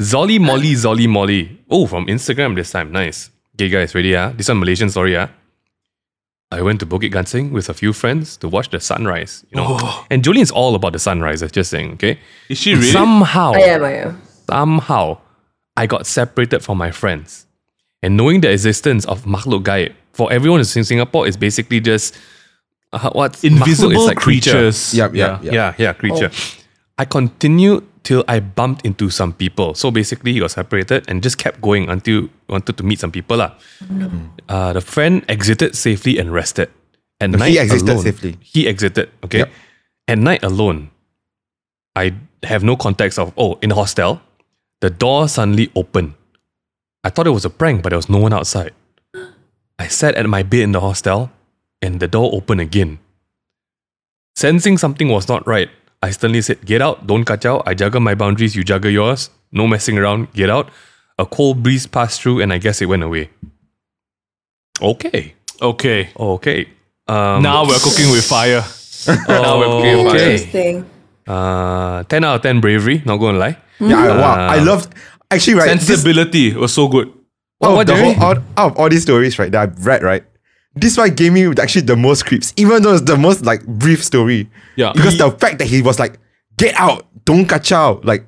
[0.00, 1.58] Zolly Molly, Zolly Molly.
[1.70, 2.90] Oh, from Instagram this time.
[2.92, 3.28] Nice.
[3.56, 4.16] Okay, guys, ready?
[4.16, 5.14] Ah, this one Malaysian story.
[5.18, 5.28] Ah.
[6.50, 9.44] I went to Bukit Gasing with a few friends to watch the sunrise.
[9.50, 11.42] You know, and Jolene's all about the sunrise.
[11.42, 11.92] I'm just saying.
[11.94, 12.18] Okay.
[12.48, 12.90] Is she really?
[12.90, 14.22] Somehow, I am, I am.
[14.48, 15.18] somehow
[15.76, 17.46] I got separated from my friends.
[18.02, 22.16] And knowing the existence of makhluk gaib for everyone in Singapore is basically just
[22.92, 24.52] uh, what's makhluk Invisible is like creature.
[24.52, 24.94] creatures.
[24.94, 25.78] Yep, yep, Yeah, yep.
[25.78, 26.30] yeah, creature.
[26.96, 29.76] I continued till I bumped into some people.
[29.76, 33.36] So basically, he got separated and just kept going until wanted to meet some people.
[33.36, 33.52] lah.
[34.48, 36.72] Uh, the friend exited safely and rested.
[37.20, 38.40] At No, night he exited alone, safely.
[38.40, 39.12] He exited.
[39.28, 39.44] Okay.
[39.44, 39.50] Yep.
[40.08, 40.88] At night alone,
[41.92, 42.16] I
[42.48, 44.24] have no context of oh in the hostel,
[44.80, 46.16] the door suddenly opened.
[47.04, 48.72] I thought it was a prank, but there was no one outside.
[49.76, 51.28] I sat at my bed in the hostel,
[51.84, 53.04] and the door opened again.
[54.34, 55.68] Sensing something was not right,
[56.02, 57.62] I sternly said, Get out, don't kacau.
[57.66, 59.30] I jaga my boundaries, you jaga yours.
[59.52, 60.70] No messing around, get out.
[61.18, 63.30] A cold breeze passed through, and I guess it went away.
[64.80, 65.34] Okay.
[65.60, 66.10] Okay.
[66.18, 66.68] Okay.
[67.08, 68.62] Um, Now we're cooking with fire.
[69.28, 70.30] now we're cooking with fire.
[70.30, 70.90] Interesting.
[71.26, 73.56] Uh, 10 out of 10 bravery, not gonna lie.
[73.80, 74.46] Yeah, I, wow.
[74.48, 74.94] I loved
[75.30, 75.76] actually right.
[75.78, 77.08] this- Sensibility was so good.
[77.58, 80.02] What- oh, what the whole, out, out of all these stories, right, that I've read,
[80.02, 80.24] right,
[80.80, 84.02] this one gave me actually the most creeps, even though it's the most like brief
[84.04, 84.48] story.
[84.76, 84.92] Yeah.
[84.94, 86.18] Because He- the fact that he was like,
[86.56, 88.04] get out, don't kacau.
[88.04, 88.26] Like,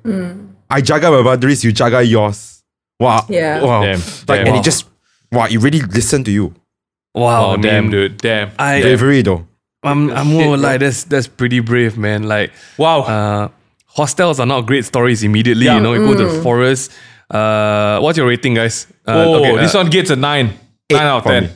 [0.69, 2.63] I jaga my boundaries, you jaga yours.
[2.99, 3.25] Wow.
[3.29, 3.61] Yeah.
[3.63, 3.81] Wow.
[3.83, 4.39] Damn, Like, damn.
[4.39, 4.55] and Wow.
[4.55, 4.85] he just,
[5.31, 6.53] wow, he really listened to you.
[7.13, 8.17] Wow, Oh, I damn, mean, dude.
[8.19, 8.51] Damn.
[8.57, 9.45] I, Bravery though.
[9.83, 10.67] I'm, I'm more bro.
[10.69, 12.23] like that's that's pretty brave, man.
[12.23, 13.01] Like, Wow.
[13.01, 13.47] uh,
[13.87, 15.65] hostels are not great stories immediately.
[15.65, 15.75] Yeah.
[15.75, 16.91] You know, you go to the forest.
[17.29, 18.85] Uh, what's your rating, guys?
[19.07, 20.53] Uh, oh, okay, this uh, one gets a nine.
[20.91, 21.43] Nine out of ten.
[21.45, 21.49] me.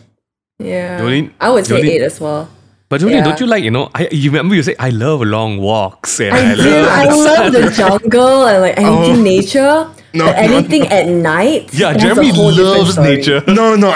[0.59, 0.99] Yeah.
[1.01, 2.47] Jolene- I would say Jolene- eight as well.
[2.87, 3.23] But Jolene, Yeah.
[3.25, 6.19] don't you like, you know, I, you remember you say, I love long walks.
[6.21, 6.61] And I I, do.
[6.63, 7.05] love I
[7.43, 9.01] love the jungle and like oh.
[9.03, 9.89] anything nature.
[10.13, 11.73] No, but anything at night.
[11.73, 13.43] Yeah, that's a Jeremy loves nature.
[13.47, 13.89] No, no.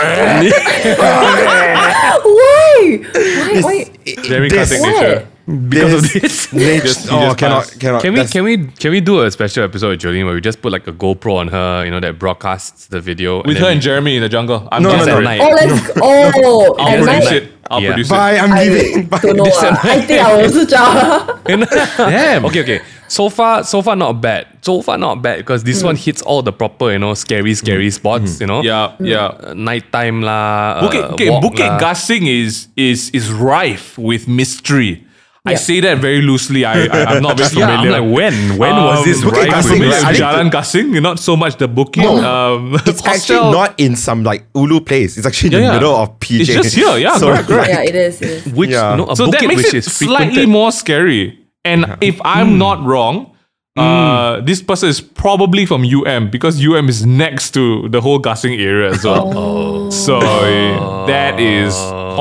[2.26, 3.00] Why?
[3.14, 3.62] Why?
[3.64, 3.86] Why?
[4.24, 5.02] Jeremy can't This- take What?
[5.02, 5.28] nature.
[5.70, 6.54] Because of this.
[6.54, 8.02] Nature- Just- oh, just cannot, cannot.
[8.02, 10.62] Can we can we can we do a special episode with Jolene where we just
[10.62, 13.66] put like a GoPro on her, you know, that broadcasts the video With then her
[13.68, 14.68] we- and Jeremy in the jungle.
[14.72, 15.44] I'm No, just no, at no.
[15.46, 15.92] Oh, let's.
[16.02, 17.34] Oh, I'll at produce night.
[17.44, 17.52] it.
[17.72, 17.90] I'll Yeah.
[17.94, 18.12] produce it.
[18.12, 19.08] Bye, I'm I leaving.
[19.08, 19.20] Bye.
[19.22, 19.46] don't know.
[19.48, 19.80] ah.
[19.84, 21.44] I think I will switch out.
[21.46, 22.46] Damn.
[22.46, 22.82] Okay, okay.
[23.08, 24.46] So far, so far not bad.
[24.62, 27.90] So far not bad because this one hits all the proper, you know, scary, scary
[27.90, 28.40] spots.
[28.40, 29.26] You know, Yeah, yeah.
[29.34, 30.82] Uh, nighttime lah.
[30.86, 31.80] Bukit, uh, okay, Bukit lah.
[31.80, 35.06] Gasing is is is rife with mystery.
[35.46, 35.58] I Yeah.
[35.58, 36.66] say that very loosely.
[36.66, 38.02] I, I am not very Yeah, I'm familiar.
[38.02, 39.54] like when when was Um, this Bukit right?
[39.54, 39.66] I'm right?
[39.66, 42.04] I with think Jalan Gasing, not so much the Bukit.
[42.06, 45.18] Um, It's actually not in some like Ulu place.
[45.18, 45.74] It's actually in Yeah, the yeah.
[45.80, 46.40] middle of PJ.
[46.42, 47.70] It's just here, yeah, correct, correct.
[47.70, 48.22] yeah, it is.
[48.22, 48.54] It is.
[48.54, 48.96] Which Yeah.
[48.98, 51.40] you a So that makes which it is slightly more scary.
[51.64, 53.32] And if I'm not wrong,
[53.78, 58.60] uh, this person is probably from UM because UM is next to the whole Gasing
[58.60, 59.90] area as well.
[59.92, 61.74] So uh, that is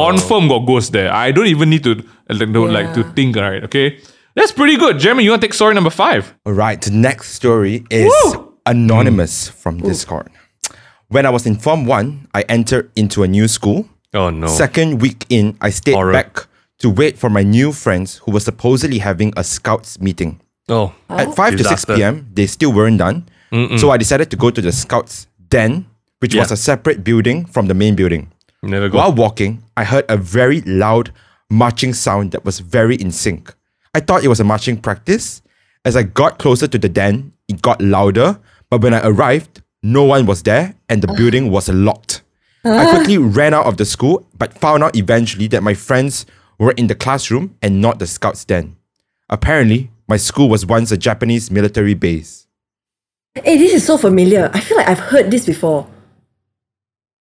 [0.06, 1.12] confirm got ghost there.
[1.12, 1.94] I don't even need to
[2.28, 3.37] like, to, like to think.
[3.37, 3.64] Right?
[3.64, 4.00] Okay,
[4.34, 4.98] that's pretty good.
[4.98, 6.34] Jeremy, you want to take story number five?
[6.46, 8.12] All right, the next story is
[8.66, 9.52] anonymous mm.
[9.52, 10.30] from Discord.
[11.08, 13.88] When I was in Form 1, I entered into a new school.
[14.12, 14.46] Oh no.
[14.46, 16.12] Second week in, I stayed Horror.
[16.12, 16.46] back
[16.78, 20.40] to wait for my new friends who were supposedly having a scouts meeting.
[20.68, 20.94] oh.
[21.08, 23.26] At 5 to 6 p.m., they still weren't done.
[23.78, 25.87] So I decided to go to the scouts den,
[26.20, 28.30] which was a separate building from the main building.
[28.62, 28.99] Never go.
[28.99, 31.12] While walking, I heard a very loud
[31.51, 33.55] marching sound that was very in sync.
[33.94, 35.42] I thought it was a marching practice.
[35.85, 40.05] As I got closer to the den, it got louder, but when I arrived, no
[40.05, 42.23] one was there and the building was locked.
[42.64, 46.27] I quickly ran out of the school, but found out eventually that my friends
[46.59, 48.77] were in the classroom and not the scouts den.
[49.31, 52.47] Apparently, my school was once a Japanese military base.
[53.35, 54.51] Hey, this is so familiar.
[54.53, 55.88] I feel like I've heard this before.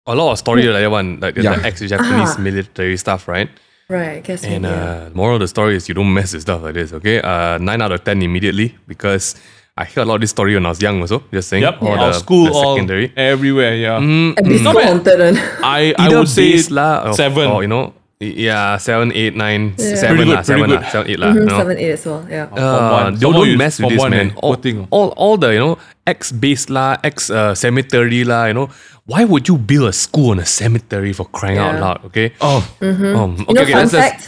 [0.07, 1.55] A lot of story like that one, like Yeah.
[1.57, 2.41] the ex-Japanese Ah.
[2.41, 3.49] military stuff, right?
[3.89, 4.43] Right, I guess.
[4.45, 5.07] And maybe, yeah.
[5.07, 7.21] uh, moral of the story is you don't mess with stuff like this, okay?
[7.21, 9.37] Uh, nine out of ten immediately because
[9.77, 11.23] I heard a lot of this story when I was young also.
[11.33, 11.63] Just saying.
[11.63, 13.13] Yep, Or our the- school, the all secondary.
[13.17, 13.75] everywhere.
[13.77, 15.39] Yeah, And this Not haunted one.
[15.63, 17.47] I I would say base lah, or, seven.
[17.51, 19.97] or you know, yeah, seven, eight, nine, Yeah.
[19.99, 20.83] seven Pretty good, lah, pretty seven good.
[20.95, 21.31] seven, eight lah.
[21.33, 21.59] Mhm, you know?
[21.59, 22.23] Seven, eight as well.
[22.31, 22.47] Yeah.
[22.55, 23.19] Uh, one.
[23.19, 24.31] don't, Some don't you- mess with this, man.
[24.31, 24.41] eh?
[24.43, 24.87] All, thing.
[24.95, 25.75] all, all the you know
[26.07, 28.47] ex base lah, ex uh, cemetery lah.
[28.47, 28.69] You know,
[29.11, 31.99] why would you build a school on a cemetery for crying out loud?
[32.07, 32.33] Okay.
[32.41, 34.23] Oh, Um, okay, You know, okay, fun let's just- fact.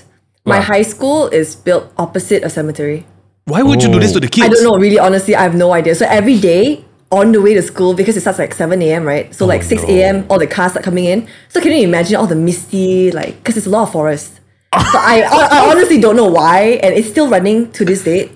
[0.45, 0.77] My Wow.
[0.77, 3.09] high school is built opposite a cemetery.
[3.49, 4.45] Why would you do this to the kids?
[4.45, 5.97] I don't know, really, honestly, I have no idea.
[5.97, 6.85] So every day
[7.19, 9.35] on the way to school, because it starts like 7 a.m., right?
[9.35, 11.29] So like 6 a.m., all the cars start coming in.
[11.49, 14.35] So can you imagine all the misty, like, because it's a lot of forest.
[14.75, 18.33] so I, I, I honestly don't know why, and it's still running to this date.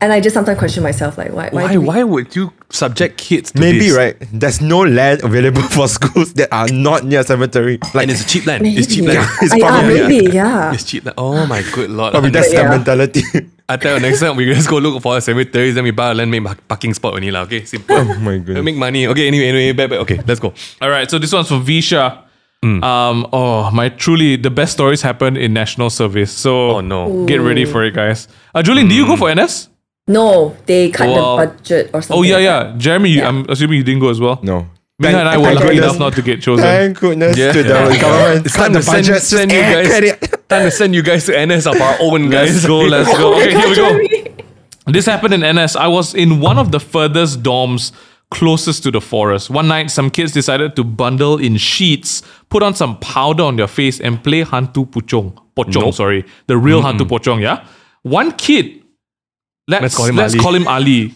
[0.00, 1.48] And I just sometimes question myself, like, why?
[1.50, 1.62] Why?
[1.64, 1.76] Why?
[1.78, 3.96] we- Why would you subject kids to maybe this?
[3.96, 4.16] right.
[4.32, 7.78] There's no land available for schools that are not near cemetery.
[7.94, 8.62] Like And it's a cheap land.
[8.64, 8.78] Maybe.
[8.80, 9.28] It's cheap land.
[9.42, 10.72] It's I, probably- maybe, yeah.
[10.74, 11.14] It's cheap land.
[11.18, 12.10] Oh my good lord.
[12.12, 12.64] probably that's Yeah.
[12.64, 13.22] the mentality.
[13.68, 16.10] I tell you, next time we just go look for a cemetery, then we buy
[16.10, 17.42] a land, make a parking spot only lah.
[17.42, 17.96] Okay, simple.
[17.96, 18.64] oh my goodness.
[18.64, 19.06] Make money.
[19.06, 20.00] Okay, anyway, anyway, back, back.
[20.00, 20.52] Okay, let's go.
[20.80, 22.24] All right, so this one's for Visha.
[22.62, 22.82] Hmm.
[22.84, 26.30] Um, oh, my truly the best stories happen in national service.
[26.30, 27.08] So Oh, no.
[27.10, 27.26] Hmm.
[27.26, 28.28] get ready for it, guys.
[28.54, 29.68] Uh, Jolene, do you go for NS?
[30.06, 31.36] No, they cut Wow.
[31.36, 32.18] the budget or something.
[32.18, 32.74] Oh yeah, like yeah.
[32.78, 33.28] Jeremy, you- Yeah.
[33.28, 34.38] I'm assuming you didn't go as well.
[34.42, 34.66] No.
[34.98, 36.62] Mika and I were thank lucky enough not to get chosen.
[36.64, 37.50] Thank goodness Yeah.
[37.52, 38.00] to the Yeah.
[38.00, 38.46] government.
[38.46, 39.22] It's cut time to send, budget.
[39.22, 39.86] send you Eh, guys.
[39.88, 40.34] credit.
[40.52, 42.52] Time to send you guys to NS of our own guys.
[42.54, 43.34] Let's go, let's go.
[43.34, 44.44] Okay, here we go.
[44.86, 45.76] This happened in NS.
[45.76, 47.92] I was in one of the furthest dorms
[48.30, 49.50] closest to the forest.
[49.50, 53.68] One night, some kids decided to bundle in sheets, put on some powder on their
[53.68, 55.36] face, and play Hantu Puchong.
[55.54, 55.94] Pocong, Nope.
[55.94, 56.24] sorry.
[56.46, 57.66] The real Hantu Pocong, yeah?
[58.02, 58.82] One kid,
[59.68, 60.42] let's, Let's call him let's Ali.
[60.42, 61.14] call him Ali,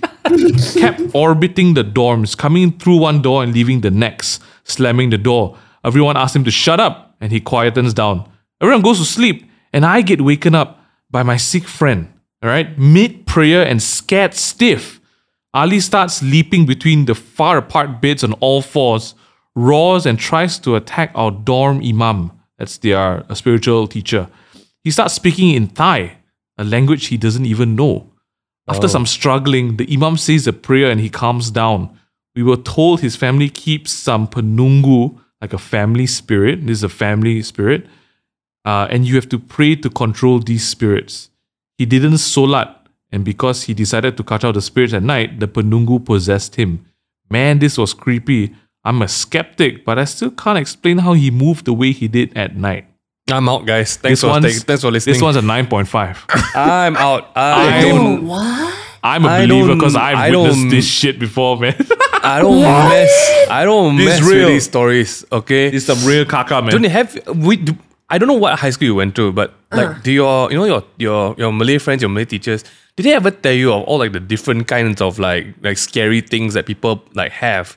[0.75, 5.57] kept orbiting the dorms, coming through one door and leaving the next, slamming the door.
[5.85, 8.29] Everyone asked him to shut up, and he quietens down.
[8.61, 12.79] Everyone goes to sleep, and I get waken up by my sick friend, all right,
[12.79, 15.01] mid prayer and scared stiff.
[15.55, 19.15] Ali starts leaping between the far apart beds on all fours,
[19.55, 24.29] roars and tries to attack our dorm imam, That's their uh, spiritual teacher.
[24.85, 26.19] He starts speaking in Thai,
[26.59, 28.13] a language he doesn't even know.
[28.69, 31.97] After some struggling, the Imam says a prayer and he calms down.
[32.35, 36.67] We were told his family keeps some penunggu, like a family spirit.
[36.67, 37.87] This is a family spirit.
[38.67, 41.31] Uh, and you have to pray to control these spirits.
[41.79, 42.75] He didn't solat,
[43.13, 46.85] and because he decided to cut out the spirits at night, the penunggu possessed him.
[47.31, 48.55] Man, this was creepy.
[48.85, 52.37] I'm a skeptic, but I still can't explain how he moved the way he did
[52.37, 52.87] at night.
[53.31, 53.97] I'm out, guys.
[53.97, 55.15] Thanks for one's- take, thanks for listening.
[55.15, 56.17] This one's a 9.5.
[56.55, 57.31] I'm out.
[57.37, 58.27] I I'm- don't.
[58.27, 58.75] What?
[59.03, 61.77] I'm a I believer because I've I witnessed this shit before, man.
[62.25, 63.47] I don't mess.
[63.49, 64.39] I don't This mess real.
[64.41, 65.25] with these stories.
[65.31, 65.69] Okay.
[65.69, 66.71] it's some real caca, man.
[66.73, 67.57] don't you have we?
[67.57, 67.77] Do,
[68.09, 70.65] I don't know what high school you went to, but like, do your you know
[70.65, 72.63] your your your Malay friends, your Malay teachers,
[72.95, 76.21] did they ever tell you of all like the different kinds of like like scary
[76.21, 77.77] things that people like have?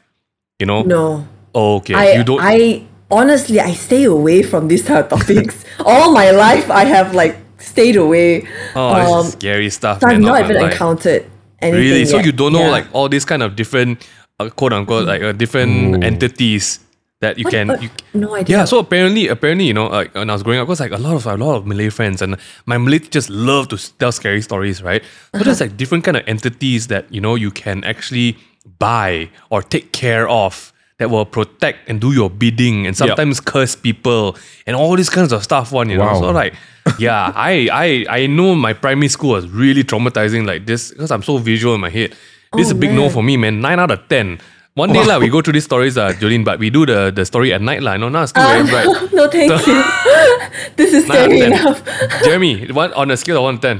[0.59, 0.83] You know?
[0.83, 1.27] No.
[1.55, 1.95] Okay.
[1.95, 2.39] I you don't.
[2.41, 5.65] I honestly I stay away from these type of topics.
[5.79, 8.47] All my life I have like stayed away.
[8.75, 10.01] oh, um, scary stuff.
[10.01, 11.25] so I've not even gonna encountered
[11.59, 11.81] anything.
[11.81, 12.05] Really?
[12.05, 12.25] So yet.
[12.25, 12.69] you don't know Yeah.
[12.69, 14.07] like all these kind of different
[14.39, 16.79] uh, quote unquote like uh, different entities
[17.21, 17.67] that you What- can.
[17.67, 17.83] what?
[17.83, 18.57] You, no idea.
[18.59, 20.97] Yeah, so apparently, apparently, you know, like when I was growing up, because like a
[20.97, 24.41] lot of a lot of Malay friends and my Malay just love to tell scary
[24.41, 25.03] stories, right?
[25.33, 25.69] So there's uh-huh.
[25.69, 28.37] like different kind of entities that you know you can actually
[28.79, 33.75] buy or take care of that will protect and do your bidding and sometimes curse
[33.75, 34.35] people
[34.67, 35.71] and all these kinds of stuff.
[35.71, 36.53] One, you know, so like,
[36.99, 41.23] yeah, I I I know my primary school was really traumatizing like this because I'm
[41.23, 42.15] so visual in my head.
[42.53, 43.61] This is a Oh, big no for me, man.
[43.61, 44.39] Nine out of ten.
[44.79, 47.25] One day, lah, we go through these stories, uh, Jolene, but we do the, the
[47.27, 47.97] story at night, lah.
[47.99, 48.87] No, now it's still very bright.
[49.11, 49.75] no, thank you.
[50.79, 51.79] this is Nine out of scary enough.
[52.23, 53.77] Jeremy, what on a scale of one to ten?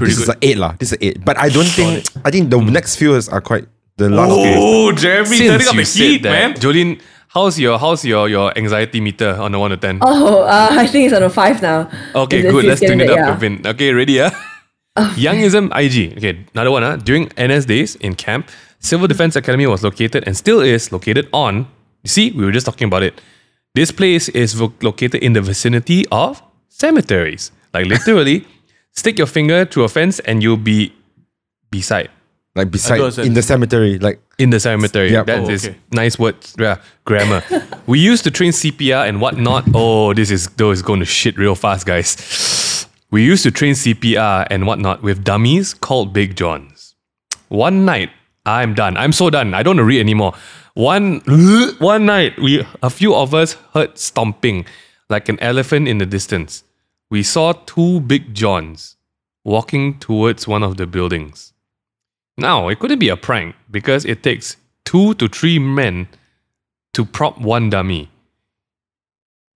[0.00, 0.40] Pretty This is good.
[0.40, 0.72] an eight lah.
[0.80, 1.16] This is an eight.
[1.20, 3.68] But I don't think I think the next few are quite
[4.00, 4.56] the last few.
[4.56, 6.56] oh, Jeremy turning up the heat, man.
[6.56, 6.96] Jolene,
[7.28, 10.00] how's your how's your your anxiety meter on a one to ten?
[10.00, 11.92] Oh, uh, I think it's on a five now.
[12.16, 12.64] okay, It's- good.
[12.64, 13.32] it's Let's tune it there, up, yeah.
[13.36, 13.54] Kevin.
[13.76, 14.32] Okay, ready, yeah.
[15.20, 16.16] Youngism IG.
[16.16, 16.82] Okay, another one.
[16.82, 16.96] Huh?
[16.96, 18.48] During NS days in camp,
[18.80, 21.66] Civil Defense Academy was located and still is located on.
[22.02, 23.20] You see, we were just talking about it.
[23.74, 27.52] This place is vo- located in the vicinity of cemeteries.
[27.72, 28.46] Like literally,
[28.92, 30.92] stick your finger through a fence and you'll be
[31.70, 32.10] beside
[32.56, 33.98] Like beside thought it said- in the cemetery.
[33.98, 35.12] Like in the cemetery.
[35.12, 35.26] Yep.
[35.26, 35.76] That Oh, is okay.
[35.92, 36.54] nice words.
[36.58, 37.42] Yeah, grammar.
[37.86, 39.64] we used to train CPR and whatnot.
[39.74, 42.86] Oh, this is though is going to shit real fast, guys.
[43.10, 46.94] We used to train CPR and whatnot with dummies called Big Johns.
[47.48, 48.10] One night,
[48.50, 48.96] I'm done.
[48.96, 49.54] I'm so done.
[49.54, 50.34] I don't want to read anymore.
[50.74, 51.20] One
[51.78, 54.66] one night, we a few of us heard stomping
[55.08, 56.64] like an elephant in the distance.
[57.10, 58.96] We saw two Big Johns
[59.44, 61.52] walking towards one of the buildings.
[62.36, 66.08] Now, it couldn't be a prank because it takes two to three men
[66.94, 68.10] to prop one dummy.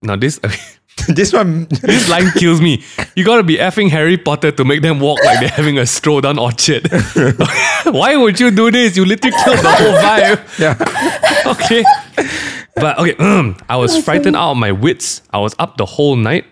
[0.01, 0.39] Now, this
[1.07, 2.81] this one this line kills me.
[3.15, 6.21] You gotta be effing Harry Potter to make them walk like they're having a stroll
[6.21, 6.87] down Orchard.
[7.83, 8.95] Why would you do this?
[8.95, 10.59] You literally killed the whole vibe.
[10.59, 11.21] yeah.
[11.51, 11.83] Okay.
[12.75, 13.15] But okay,
[13.69, 15.21] I was oh frightened out of my wits.
[15.31, 16.45] I was up the whole night.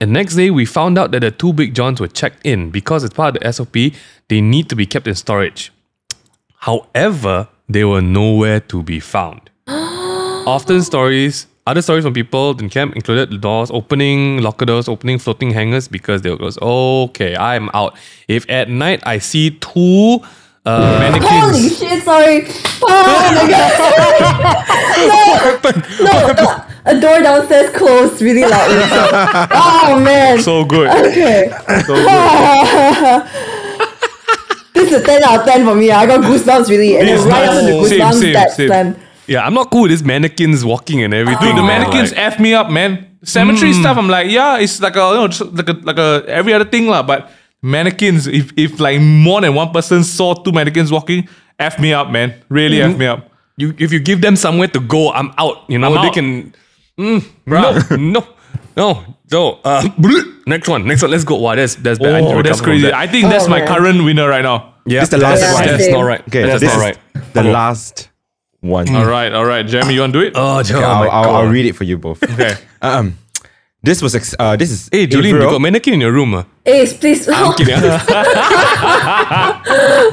[0.00, 3.04] And next day, we found out that the two big johns were checked in because
[3.04, 3.94] it's part of the SOP.
[4.28, 5.72] They need to be kept in storage.
[6.58, 9.50] However, they were nowhere to be found.
[9.68, 15.18] Often stories, other stories from people in camp included the doors opening, locker doors opening,
[15.18, 16.60] floating hangers because they were closed.
[16.62, 17.96] Okay, I'm out.
[18.28, 20.20] If at night I see two
[20.64, 21.32] uh, mannequins.
[21.32, 22.02] Holy shit!
[22.04, 22.44] Sorry.
[22.82, 23.76] Oh my god.
[26.00, 26.64] no, no, no.
[26.86, 28.82] A door downstairs closed really loudly.
[28.88, 29.10] So.
[29.88, 30.40] Oh man.
[30.40, 30.88] So good.
[30.88, 31.48] okay.
[34.74, 35.90] this is a 10 out of 10 for me.
[35.90, 36.96] I got goosebumps really.
[36.96, 37.48] And then right nice.
[37.48, 38.96] after the goosebumps, same, that's same.
[39.26, 39.34] Then.
[39.34, 41.48] Yeah, I'm not cool with these mannequins walking and everything.
[41.48, 41.80] Dude, the man.
[41.80, 43.06] mannequins Like, f me up, man.
[43.22, 46.24] Cemetery stuff, I'm like, yeah, it's like a you know, just like a like a
[46.28, 47.02] every other thing lah.
[47.02, 47.30] But
[47.62, 52.10] mannequins, if if like more than one person saw two mannequins walking, f me up,
[52.10, 52.34] man.
[52.48, 53.30] Really f me up.
[53.56, 55.64] you, if you give them somewhere to go, I'm out.
[55.68, 56.14] You know, I'm they out.
[56.14, 56.54] can.
[56.98, 58.26] Mm, no, no,
[58.76, 59.16] no.
[59.28, 59.82] So, uh,
[60.46, 61.10] next one, next one.
[61.10, 61.36] Let's go.
[61.36, 62.14] Wow, that's that's bad.
[62.14, 62.86] I need to Oh, that's crazy.
[62.86, 62.94] that.
[62.94, 63.68] I think that's Oh, my man.
[63.68, 64.74] current winner right now.
[64.86, 65.66] yeah, This the last that's, one.
[65.66, 66.20] That's Yeah, not right.
[66.28, 67.32] Okay, that's this not is right.
[67.34, 68.08] the last
[68.68, 68.88] one.
[68.94, 70.32] All right, all right, Jeremy, you want to do it?
[70.36, 72.22] Oh, Joe, Okay, oh I'll, I'll, I'll read it for you both.
[72.22, 72.54] okay.
[72.82, 73.18] Um,
[73.82, 76.34] this was ex- uh, this is Hey, Jolene, you got mannequin in your room.
[76.34, 76.44] Uh?
[76.66, 77.28] Ace, please.
[77.28, 77.74] I'm kidding.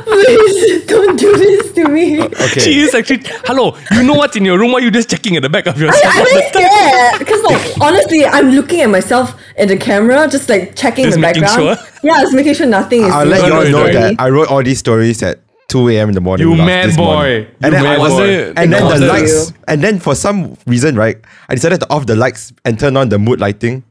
[0.04, 2.22] please don't do this to me.
[2.22, 2.60] Okay.
[2.60, 3.22] She is actually.
[3.46, 4.72] Hello, you know what's in your room?
[4.72, 7.82] Why are you just checking at the back of your I'm really scared because, like,
[7.82, 11.56] honestly, I'm looking at myself in the camera, just like checking Just the background.
[11.56, 11.76] sure?
[12.04, 13.12] Yeah, just making sure nothing is.
[13.12, 15.39] I'll let you all know that I wrote all these stories at
[15.74, 16.10] 2 a.m.
[16.10, 16.48] in the morning.
[16.48, 17.44] You last- mad this morning.
[17.44, 17.50] boy.
[17.64, 18.54] And You then I was boy.
[18.56, 21.18] and then the lights, and then for some reason, right,
[21.50, 23.84] I decided to off the lights and turn on the mood lighting.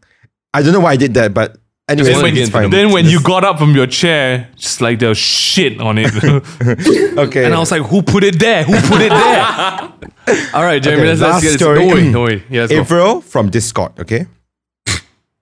[0.54, 1.56] I don't know why I did that, but
[1.88, 2.70] anyway, wanna When it's fine.
[2.70, 6.12] then when you got up from your chair, just like there was shit on it.
[7.18, 8.62] okay, And I was like, who put it there?
[8.64, 9.42] Who put it there?
[10.54, 11.78] All right, Jeremy, Okay, let's, let's last get story.
[11.80, 12.42] Don't worry, don't.
[12.50, 12.80] Yeah, let's go.
[12.82, 14.26] April from Discord, okay?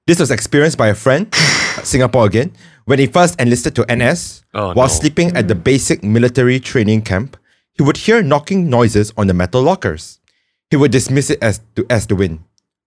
[0.07, 1.27] This was experienced by a friend,
[1.85, 2.53] Singapore again,
[2.85, 4.43] when he first enlisted to NS.
[4.55, 4.93] Oh, while no.
[4.93, 7.37] sleeping at the basic military training camp,
[7.75, 10.19] he would hear knocking noises on the metal lockers.
[10.71, 12.41] He would dismiss it as, to, as the wind.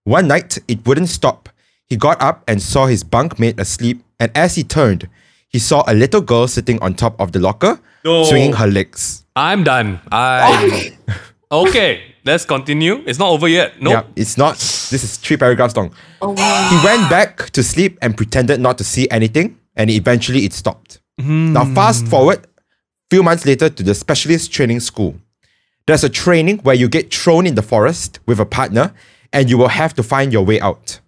[0.04, 1.50] One night, it wouldn't stop.
[1.88, 5.10] He got up and saw his bunkmate asleep, and as he turned,
[5.48, 9.26] he saw a little girl sitting on top of the locker, swinging her legs.
[9.36, 10.00] I'm done.
[10.12, 10.98] I.
[11.54, 13.04] okay, let's continue.
[13.06, 13.82] It's not over yet.
[13.82, 13.94] Nope.
[13.94, 14.56] Yeah, it's not.
[14.58, 15.94] This is three paragraphs long.
[16.22, 16.70] Oh wow.
[16.70, 21.00] He went back to sleep and pretended not to see anything, and eventually it stopped.
[21.18, 22.48] Now, fast forward
[23.14, 25.14] few months later to the specialist training school.
[25.86, 28.92] There's a training where you get thrown in the forest with a partner
[29.32, 31.00] and you will have to find your way out.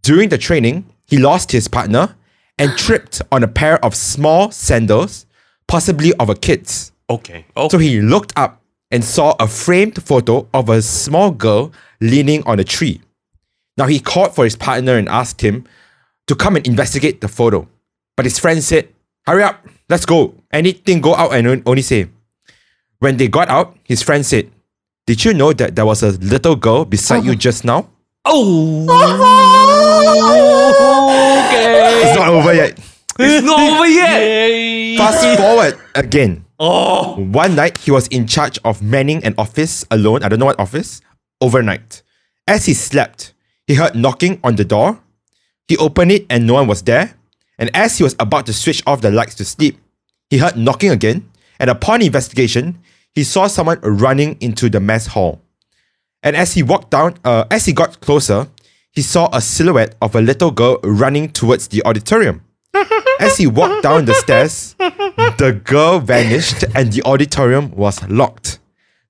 [0.00, 2.16] During the training, he lost his partner
[2.58, 5.26] and tripped on a pair of small sandals,
[5.66, 6.92] possibly of a kid's.
[7.10, 7.44] Okay.
[7.54, 7.68] Oh.
[7.68, 8.62] So he looked up
[8.94, 13.00] and saw a framed photo of a small girl leaning on a tree.
[13.76, 15.66] Now he called for his partner and asked him
[16.28, 17.66] to come and investigate the photo.
[18.16, 18.88] But his friend said,
[19.26, 20.34] Hurry up, let's go.
[20.52, 22.06] Anything, go out and only say.
[23.00, 24.52] When they got out, his friend said,
[25.08, 27.88] Did you know that there was a little girl beside you just now?
[28.24, 28.86] oh.
[31.50, 31.74] okay.
[32.04, 32.78] It's not over yet.
[33.18, 34.98] It's not over yet.
[34.98, 36.43] Fast forward again.
[36.58, 37.16] Oh.
[37.16, 40.22] One night, he was in charge of manning an office alone.
[40.22, 41.00] I don't know what office.
[41.40, 42.02] Overnight.
[42.46, 43.32] As he slept,
[43.66, 45.00] he heard knocking on the door.
[45.66, 47.14] He opened it and no one was there.
[47.58, 49.78] And as he was about to switch off the lights to sleep,
[50.30, 51.30] he heard knocking again.
[51.58, 52.78] And upon investigation,
[53.14, 55.40] he saw someone running into the mess hall.
[56.22, 58.48] And as he walked down, uh, as he got closer,
[58.92, 62.42] he saw a silhouette of a little girl running towards the auditorium.
[63.20, 68.58] As he walked down the stairs, the girl vanished and the auditorium was locked.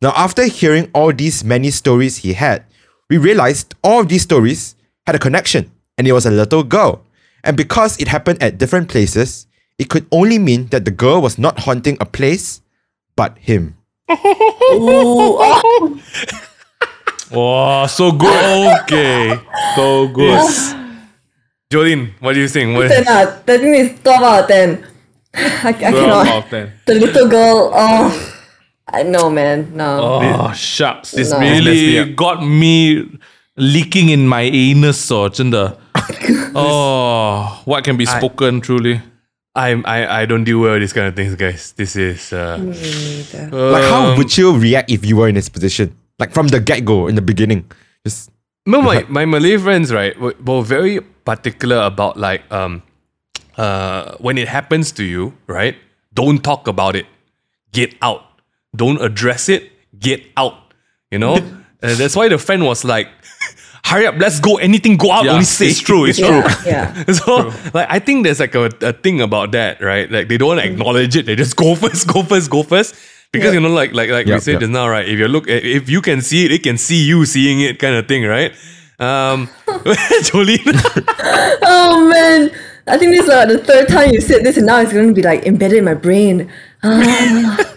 [0.03, 2.65] Now, after hearing all these many stories he had,
[3.09, 7.03] we realized all of these stories had a connection and it was a little girl.
[7.43, 9.47] And because it happened at different places,
[9.79, 12.61] it could only mean that the girl was not haunting a place,
[13.17, 13.77] but him.
[17.33, 18.83] oh, so good.
[18.83, 19.41] Okay.
[19.75, 20.84] So good.
[21.73, 22.77] Jolene, what do you think?
[22.77, 23.29] What, Ten out.
[23.49, 24.87] I think it's twelve out of ten.
[25.35, 26.27] I, I Twelve cannot.
[26.29, 26.73] out of ten.
[26.87, 27.71] The little girl.
[27.75, 28.43] Oh,
[28.87, 29.75] I know, man.
[29.75, 30.21] No.
[30.23, 31.39] Oh shucks, this No.
[31.41, 33.19] really Leslie, got me
[33.57, 35.79] leaking in my anus, oh, 真的.
[36.55, 39.01] oh, what can be spoken truly?
[39.57, 41.73] I'm, I, I don't deal well with these kind of things, guys.
[41.77, 42.33] This is.
[42.33, 42.59] Uh,
[43.53, 45.95] Like, how would you react if you were in this position?
[46.19, 47.65] Like, from the get go, in the beginning.
[48.05, 48.31] Just,
[48.67, 52.83] No, my, my Malay friends, right, were, were very particular about like um
[53.57, 55.77] uh when it happens to you, right?
[56.13, 57.07] Don't talk about it.
[57.73, 58.23] Get out.
[58.75, 59.73] Don't address it.
[59.99, 60.55] Get out.
[61.11, 61.39] You know?
[61.85, 63.09] Uh, that's why the friend was like,
[63.85, 64.57] hurry up, let's go.
[64.57, 65.67] Anything go out, Yeah, only say.
[65.67, 66.41] it's true, it's true.
[66.65, 67.05] Yeah.
[67.07, 67.13] yeah.
[67.13, 70.11] so like I think there's like a, a thing about that, right?
[70.11, 71.27] Like they don't acknowledge it.
[71.27, 72.95] They just go first, go first, go first.
[73.33, 74.61] Because you know, like like like we said yep.
[74.61, 75.07] just now, right?
[75.07, 77.97] If you look, if you can see it, it can see you seeing it, kind
[77.97, 78.55] of thing, right?
[79.05, 79.49] Um,
[80.27, 80.75] Jolene,
[81.63, 82.51] Oh man.
[82.87, 85.09] I think this is uh, the third time you said this, and now it's going
[85.09, 86.51] to be like embedded in my brain.
[86.83, 87.59] Ah.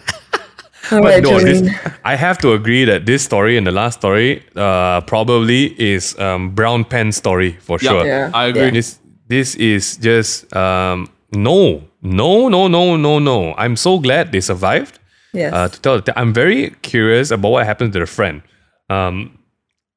[0.92, 1.70] All right, no, this,
[2.06, 6.52] I have to agree that this story and the last story, uh, probably is um
[6.52, 8.06] brown pen story for Yeah, sure.
[8.06, 8.32] Yeah.
[8.34, 8.70] I agree.
[8.72, 13.54] This this is just um no no no no no no.
[13.58, 15.00] I'm so glad they survived.
[15.34, 15.54] Yes.
[15.54, 18.42] Uh, to tell the t- I'm very curious about what happened to the friend.
[18.90, 19.38] Um,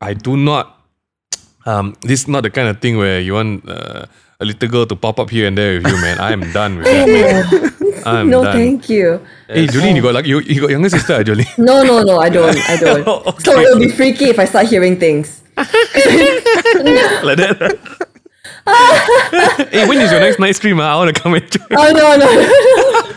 [0.00, 0.79] I do not.
[1.70, 4.06] Um, this is not the kind of thing where you want uh,
[4.40, 6.18] a little girl to pop up here and there with you, man.
[6.18, 7.06] I am done with that.
[7.06, 7.44] man.
[8.06, 8.56] I'm no, done.
[8.56, 9.20] thank you.
[9.46, 11.46] Hey, Jolene, you got like you, you got younger sister, ah, Jolene.
[11.58, 12.56] No, no, no, I don't.
[12.68, 13.04] I don't.
[13.40, 15.42] So it'll be freaky if I start hearing things.
[15.56, 15.68] like
[17.36, 17.78] that.
[19.70, 20.80] hey, when is your next night stream?
[20.80, 20.94] ah?
[20.94, 21.66] I want to come and join.
[21.72, 22.28] Oh no, no,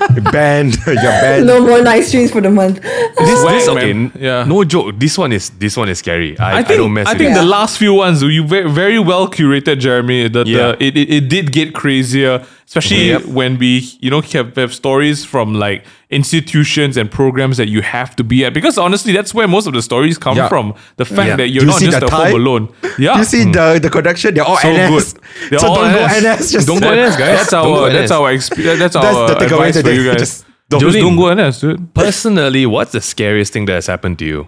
[0.32, 0.76] banned.
[0.88, 1.45] You're banned.
[1.47, 2.82] no more nice streams for the month.
[2.82, 4.12] This, this Whack, okay, man.
[4.20, 4.43] Yeah.
[4.45, 4.95] no joke.
[4.97, 6.38] This one is this one is scary.
[6.39, 7.39] I, I, I don't mess I with think it.
[7.39, 10.28] the last few ones you very, very well curated, Jeremy.
[10.30, 10.72] The, Yeah.
[10.74, 12.45] the it, it, it did get crazier,
[12.76, 13.26] especially Yep.
[13.26, 18.15] when we you know have, have stories from like institutions and programs that you have
[18.15, 18.53] to be at.
[18.53, 20.47] Because honestly, that's where most of the stories come Yeah.
[20.49, 20.74] from.
[20.97, 21.36] The fact Yeah.
[21.38, 22.30] that you're you not see just the a tie?
[22.32, 22.69] home alone.
[22.97, 24.34] Yeah, You see the, the connection?
[24.34, 25.13] They're all So NS.
[25.13, 25.21] good.
[25.51, 26.21] They're so all don't NS.
[26.21, 26.51] go NS.
[26.51, 27.38] Just Don't go NS, guys.
[27.38, 27.93] That's Don't our NS.
[27.93, 28.80] that's our experience.
[28.80, 30.19] That's That's our the takeaway advice for you guys.
[30.19, 31.01] Just Just Jolene.
[31.01, 31.93] don't go NS, dude.
[31.93, 34.47] Personally, what's the scariest thing that has happened to you?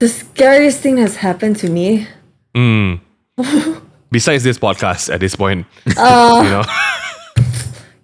[0.00, 2.06] The scariest thing has happened to me.
[4.10, 5.66] Besides this podcast at this point.
[5.96, 6.62] Uh, you know?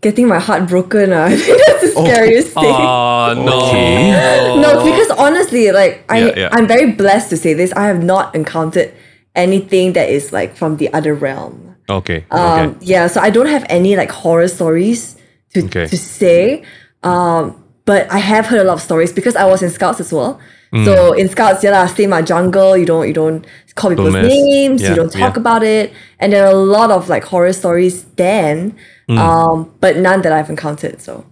[0.01, 1.13] Getting my heart broken.
[1.13, 2.65] Uh, I think that's the scariest thing.
[2.65, 4.61] Oh no.
[4.63, 6.49] No, because honestly, like I, Yeah, yeah.
[6.53, 7.73] I'm very blessed to say this.
[7.75, 8.95] I have not encountered
[9.35, 11.77] anything that is like from the other realm.
[11.89, 12.25] Okay.
[12.31, 12.79] Um, okay.
[12.87, 15.17] yeah, so I don't have any like horror stories
[15.55, 15.87] to Okay.
[15.87, 16.63] to say.
[17.03, 20.13] Um, but I have heard a lot of stories because I was in scouts as
[20.13, 20.39] well.
[20.73, 20.85] Mm.
[20.85, 22.77] So in scouts, yeah, lah, stay in my jungle.
[22.77, 23.45] You don't you don't
[23.75, 24.27] call people's mess.
[24.27, 24.83] names.
[24.83, 25.41] Yeah, you don't talk yeah.
[25.41, 25.93] about it.
[26.21, 28.77] And there are a lot of like horror stories then,
[29.09, 29.19] Mm.
[29.19, 31.01] um, but none that I've encountered.
[31.03, 31.25] So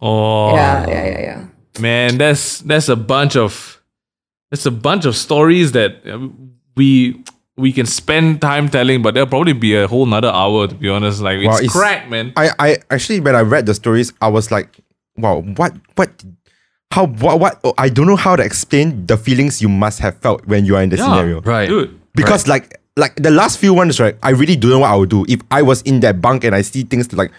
[0.00, 1.44] Oh yeah, yeah, yeah, yeah.
[1.80, 3.80] man, that's that's a bunch of
[4.50, 6.28] that's a bunch of stories that uh,
[6.76, 7.20] we
[7.56, 10.88] we can spend time telling, but there'll probably be a whole nother hour to be
[10.88, 11.20] honest.
[11.20, 12.32] Like it's, Wow, it's- crack, man.
[12.36, 14.80] I, I actually when I read the stories, I was like,
[15.16, 16.08] wow, what what
[16.92, 20.16] how what what oh, I don't know how to explain the feelings you must have
[20.18, 21.40] felt when you are in the Yeah, scenario.
[21.42, 21.68] Right.
[21.68, 21.98] dude.
[22.14, 24.16] Because like like the last few ones, right?
[24.22, 26.54] I really don't know what I would do if I was in that bunk and
[26.54, 27.30] I see things like.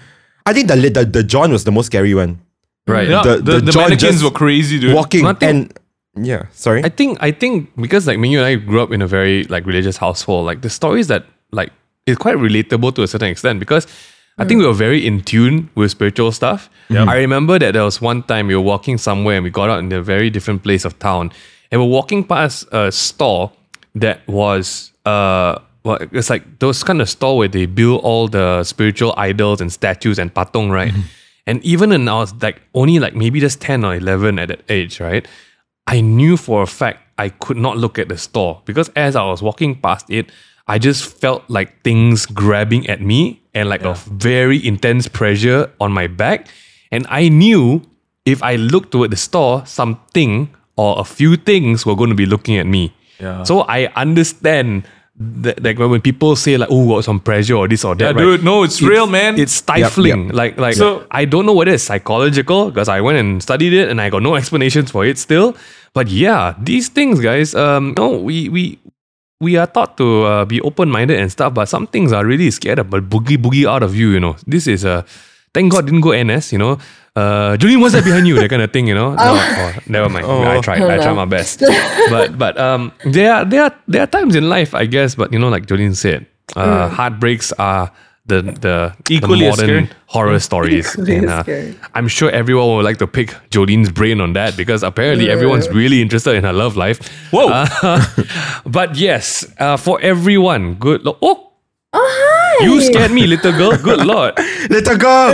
[0.45, 2.39] I think the the, the John was the most scary one.
[2.88, 3.10] Right.
[3.10, 4.95] Yeah, The- the, the the, mannequins were crazy, dude.
[4.95, 5.80] Walking Nothing- and
[6.26, 6.84] yeah, sorry.
[6.84, 9.66] I think I think because like me and I grew up in a very like
[9.66, 11.72] religious household, like the stories that like
[12.06, 13.88] is quite relatable to a certain extent because
[14.38, 16.70] I think we were very in tune with spiritual stuff.
[17.10, 19.80] I remember that there was one time we were walking somewhere and we got out
[19.80, 21.32] in a very different place of town
[21.72, 23.52] and we're walking past a store
[23.96, 28.64] that was uh well, it's like those kind of store where they build all the
[28.64, 30.94] spiritual idols and statues and patong, right?
[31.48, 34.62] And even when I was like only like maybe just 10 or 11 at that
[34.70, 35.26] age, right?
[35.88, 39.24] I knew for a fact I could not look at the store because as I
[39.26, 40.30] was walking past it,
[40.68, 45.91] I just felt like things grabbing at me and like a very intense pressure on
[45.91, 46.47] my back.
[46.91, 47.82] And I knew
[48.26, 52.26] if I looked toward the store, something or a few things were going to be
[52.26, 52.93] looking at me.
[53.20, 53.43] Yeah.
[53.43, 54.84] So I understand
[55.20, 58.03] that like when people say like, oh, got some pressure or this or that.
[58.03, 58.38] Yeah, right?
[58.38, 59.39] dude, no, it's real, man.
[59.39, 60.30] It's stifling.
[60.30, 63.89] Like like So- I don't know whether it's psychological because I went and studied it
[63.89, 65.55] and I got no explanations for it still.
[65.93, 67.55] But yeah, these things, guys.
[67.55, 68.78] Um, no, we we
[69.40, 72.50] we are taught to uh, be open minded and stuff, but some things are really
[72.52, 74.10] scared of but boogie boogie out of you.
[74.10, 75.06] You know, this is a
[75.54, 76.52] thank God didn't go NS.
[76.52, 76.72] You know,
[77.16, 78.36] uh, Jolene, what's that behind you?
[78.40, 78.88] That kind of thing.
[78.88, 80.26] You know, no, oh, never mind.
[80.26, 80.82] I tried.
[80.82, 81.60] I tried my best.
[82.10, 85.16] but but um, there are there are there are times in life, I guess.
[85.16, 86.26] But you know, like Jolene said,
[86.56, 87.92] uh, heartbreaks are
[88.28, 89.90] the the Equally the modern scary.
[90.08, 90.96] horror stories.
[90.96, 91.44] And, uh.
[91.96, 96.02] I'm sure everyone would like to pick Jolene's brain on that because apparently everyone's really
[96.02, 97.00] interested in her love life.
[97.32, 97.48] Whoa.
[97.50, 98.06] Uh,
[98.66, 101.04] but yes, uh, for everyone, good.
[101.06, 101.44] Lo- oh,
[101.94, 102.66] Oh hi.
[102.66, 103.78] you scared me, little girl.
[103.78, 104.38] Good lord.
[104.70, 105.32] Little girl.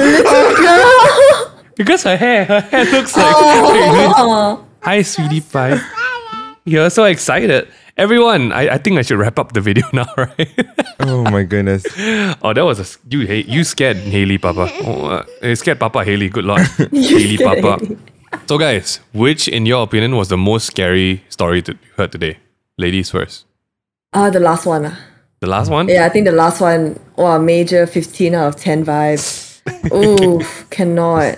[1.75, 3.25] Because her hair, her hair looks like.
[3.35, 4.63] Oh.
[4.81, 5.79] Hi, sweetie pie.
[6.65, 7.67] You're so excited.
[7.95, 10.49] Everyone, I, I think I should wrap up the video now, right?
[10.99, 11.85] oh my goodness.
[12.41, 13.21] oh, that was a s- you.
[13.27, 14.67] Hey, you scared Haley, Papa.
[14.83, 16.29] Oh, uh, you scared Papa Haley.
[16.29, 17.77] Good lord, Haley, Papa.
[17.85, 17.97] Haley.
[18.47, 22.39] So, guys, which, in your opinion, was the most scary story to you heard today?
[22.79, 23.45] Ladies first.
[24.11, 24.85] Uh, the last one.
[24.87, 24.97] ah.
[25.41, 25.87] The last one.
[25.87, 29.61] Yeah, I think the last one, wow, major 15 out of 10 vibes.
[29.93, 30.41] Ooh,
[30.71, 31.37] cannot.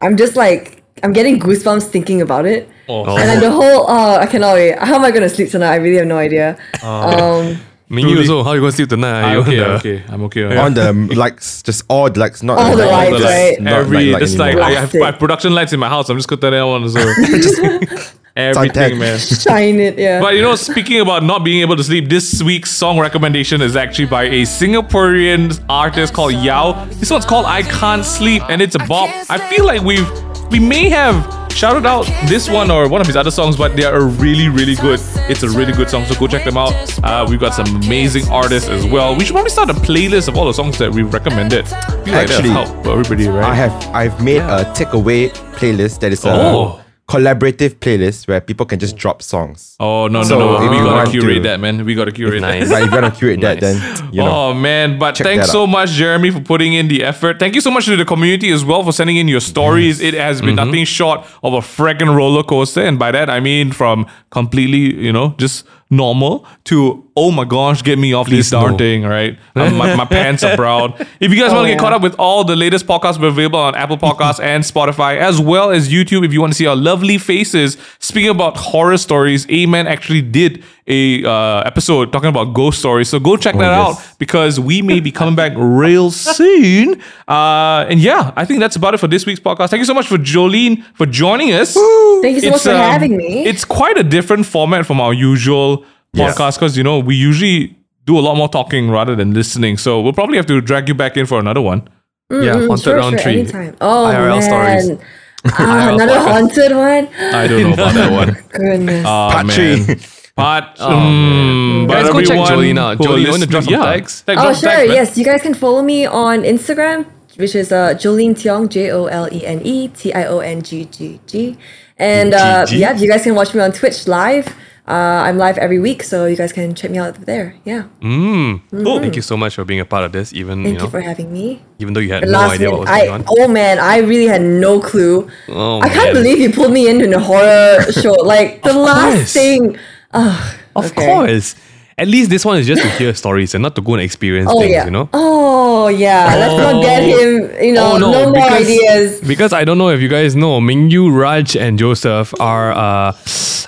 [0.00, 2.68] I'm just like, I'm getting goosebumps thinking about it.
[2.88, 3.16] Oh.
[3.16, 4.78] And then the whole, oh, I cannot wait.
[4.78, 5.72] How am I going to sleep tonight?
[5.72, 6.58] I really have no idea.
[6.82, 7.58] Um,
[7.90, 8.42] Me you also.
[8.42, 9.22] How are you gonna sleep tonight?
[9.24, 10.02] I'm You okay, on the- okay.
[10.08, 10.56] I'm okay.
[10.56, 13.60] On the likes, just all the likes, not All the like- lights, not right?
[13.60, 14.64] not Every like just like anymore.
[14.64, 15.02] I have, Plastic.
[15.02, 16.08] I have production lights in my house.
[16.08, 17.14] I'm just gonna turn that on as well.
[17.14, 17.98] ten.
[18.36, 19.18] Everything, man.
[19.18, 20.18] shine it, yeah.
[20.20, 23.76] But you know, speaking about not being able to sleep, this week's song recommendation is
[23.76, 26.84] actually by a Singaporean artist called Yao.
[26.86, 29.08] This one's called I Can't Sleep, and it's a bop.
[29.28, 30.08] I feel like we've
[30.50, 31.24] we may have
[31.54, 34.74] shouted out this one or one of his other songs, but they are really, really
[34.74, 35.00] good.
[35.30, 36.72] It's a really good song, so go check them out.
[37.02, 39.16] Uh, we've got some amazing artists as well.
[39.16, 41.66] We should probably start a playlist of all the songs that we've recommended.
[41.72, 43.44] I feel like that'll help everybody, right?
[43.44, 46.83] I have I've made a takeaway playlist that is a Oh.
[47.06, 49.76] Collaborative playlist where people can just drop songs.
[49.78, 50.64] Oh no no So no!
[50.64, 51.84] if We you gotta curate to- that, man.
[51.84, 52.68] We gotta curate Nice.
[52.68, 52.70] that.
[52.70, 53.76] But if you gotta curate that, then
[54.12, 54.30] you know.
[54.50, 57.38] Oh man, but thanks so much, Jeremy, for putting in the effort.
[57.38, 60.00] Thank you so much to the community as well for sending in your stories.
[60.00, 60.84] It has been nothing mm-hmm.
[60.84, 65.34] short of a friggin' roller coaster, and by that I mean from completely, you know,
[65.36, 65.66] just
[65.96, 68.78] normal to oh my gosh, get me off Please this darn no.
[68.78, 69.38] thing, right?
[69.56, 70.94] Um, my, my pants are brown.
[71.20, 71.78] If you guys want to get yeah.
[71.78, 75.40] caught up with all the latest podcasts, we're available on Apple Podcasts and Spotify, as
[75.40, 76.24] well as YouTube.
[76.24, 80.64] If you want to see our lovely faces, speaking about horror stories, Amen actually did
[80.88, 83.08] a uh, episode talking about ghost stories.
[83.08, 83.96] So go check that yes.
[83.96, 87.00] out because we may be coming back real soon.
[87.28, 89.70] Uh, and yeah, I think that's about it for this week's podcast.
[89.70, 91.74] Thank you so much for Jolene for joining us.
[91.74, 93.46] Thank you so much for um, having me.
[93.46, 95.83] It's quite a different format from our usual
[96.14, 96.36] Yes.
[96.38, 99.76] podcast because you know we usually do a lot more talking rather than listening.
[99.78, 101.88] So we'll probably have to drag you back in for another one.
[102.30, 103.40] yeah, haunted Mm, sure, round sure, three.
[103.40, 103.76] anytime.
[103.80, 104.42] Oh IRL man.
[104.42, 104.98] stories.
[105.46, 106.32] Ah, another podcast.
[106.32, 107.08] haunted one.
[107.34, 108.30] I don't know about that one.
[108.52, 109.04] Goodness.
[109.08, 109.56] Oh, Part man.
[109.84, 109.96] three.
[110.36, 110.64] Part.
[110.80, 112.96] Oh, mm, Guys, go check everyone Jolene out.
[112.98, 113.84] who are Jolene, you wanna drop some yeah.
[113.84, 114.22] tags?
[114.22, 115.18] Tag- oh sure, tags, yes.
[115.18, 117.06] You guys can follow me on Instagram,
[117.36, 120.62] which is uh, Jolene Tiong, J O L E N E T I O N
[120.62, 121.56] G G G.
[121.98, 122.78] And uh, GG.
[122.78, 124.48] yeah, you guys can watch me on Twitch live.
[124.86, 127.56] Uh, I'm live every week, so you guys can check me out there.
[127.64, 127.84] Yeah.
[128.02, 130.90] Thank you so much for being a part of this, even Thank you know, you
[130.90, 131.62] for having me.
[131.78, 133.24] even though you had The no idea what was minute, going I on.
[133.28, 135.26] oh man, I really had no clue.
[135.48, 138.12] Oh, I can't believe you pulled me into the horror show.
[138.12, 139.32] Like the last course.
[139.32, 139.78] thing.
[140.12, 141.06] Ugh, Of okay.
[141.06, 141.56] course.
[141.96, 144.50] At least this one is just to hear stories and not to go and experience
[144.52, 144.84] Oh things, yeah.
[144.84, 145.08] you know?
[145.14, 146.26] Oh yeah.
[146.36, 147.64] Let's not get him.
[147.64, 149.20] You know, Oh, no, more because, ideas.
[149.22, 153.12] Because I don't know if you guys know, Mingyu, Raj, and Joseph are uh,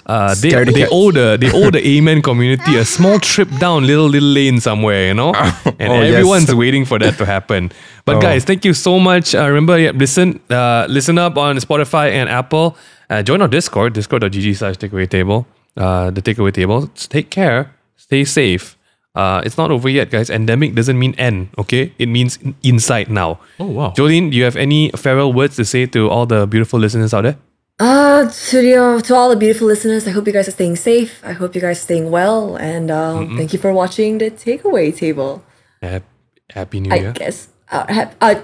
[0.06, 0.92] uh they, Scaredy they cats.
[0.94, 5.08] owe the they owe the Amen community a small trip down little little lane somewhere,
[5.08, 5.32] you know,
[5.80, 6.14] and Oh, yes.
[6.14, 7.70] everyone's waiting for that to happen.
[8.04, 8.20] But Oh.
[8.20, 9.34] guys, thank you so much.
[9.34, 12.76] Uh, remember, yeah, listen uh, listen up on Spotify and Apple.
[13.10, 15.46] Uh, join our Discord, discord.gg slash takeaway table.
[15.76, 16.86] Uh, the takeaway table.
[16.94, 17.72] Take care.
[17.96, 18.76] Stay safe.
[19.14, 20.28] Uh, it's not over yet, guys.
[20.30, 21.92] Endemic doesn't mean end, okay?
[21.98, 23.38] It means in- inside now.
[23.58, 23.92] Oh, wow.
[23.96, 27.22] Jolene, do you have any farewell words to say to all the beautiful listeners out
[27.22, 27.36] there?
[27.78, 31.20] Uh, to the, to all the beautiful listeners, I hope you guys are staying safe.
[31.24, 34.96] I hope you guys are staying well, and um, thank you for watching the takeaway
[34.96, 35.44] table.
[35.82, 36.04] Hap-
[36.50, 37.12] Happy New I Year.
[37.12, 37.48] guess.
[37.70, 38.34] Uh, hap- uh,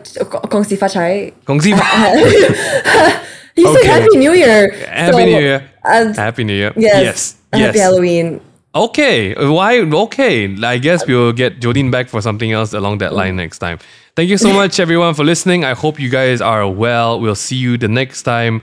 [0.51, 1.33] Kong Si Fa Chai.
[1.47, 1.85] Gong xi fa.
[3.55, 4.73] He said Happy New Year.
[4.87, 5.71] Happy So, New Year.
[5.85, 6.73] uh, Happy New Year.
[6.77, 7.03] yes.
[7.05, 7.37] Yes.
[7.53, 7.79] Happy yes.
[7.79, 8.41] Halloween.
[8.75, 9.35] Okay.
[9.35, 9.81] Why?
[9.81, 10.57] Okay.
[10.65, 13.79] I guess we'll get Jolene back for something else along that line next time.
[14.17, 15.65] Thank you so much, everyone, for listening.
[15.67, 17.21] I hope you guys are well.
[17.21, 18.63] We'll see you the next time.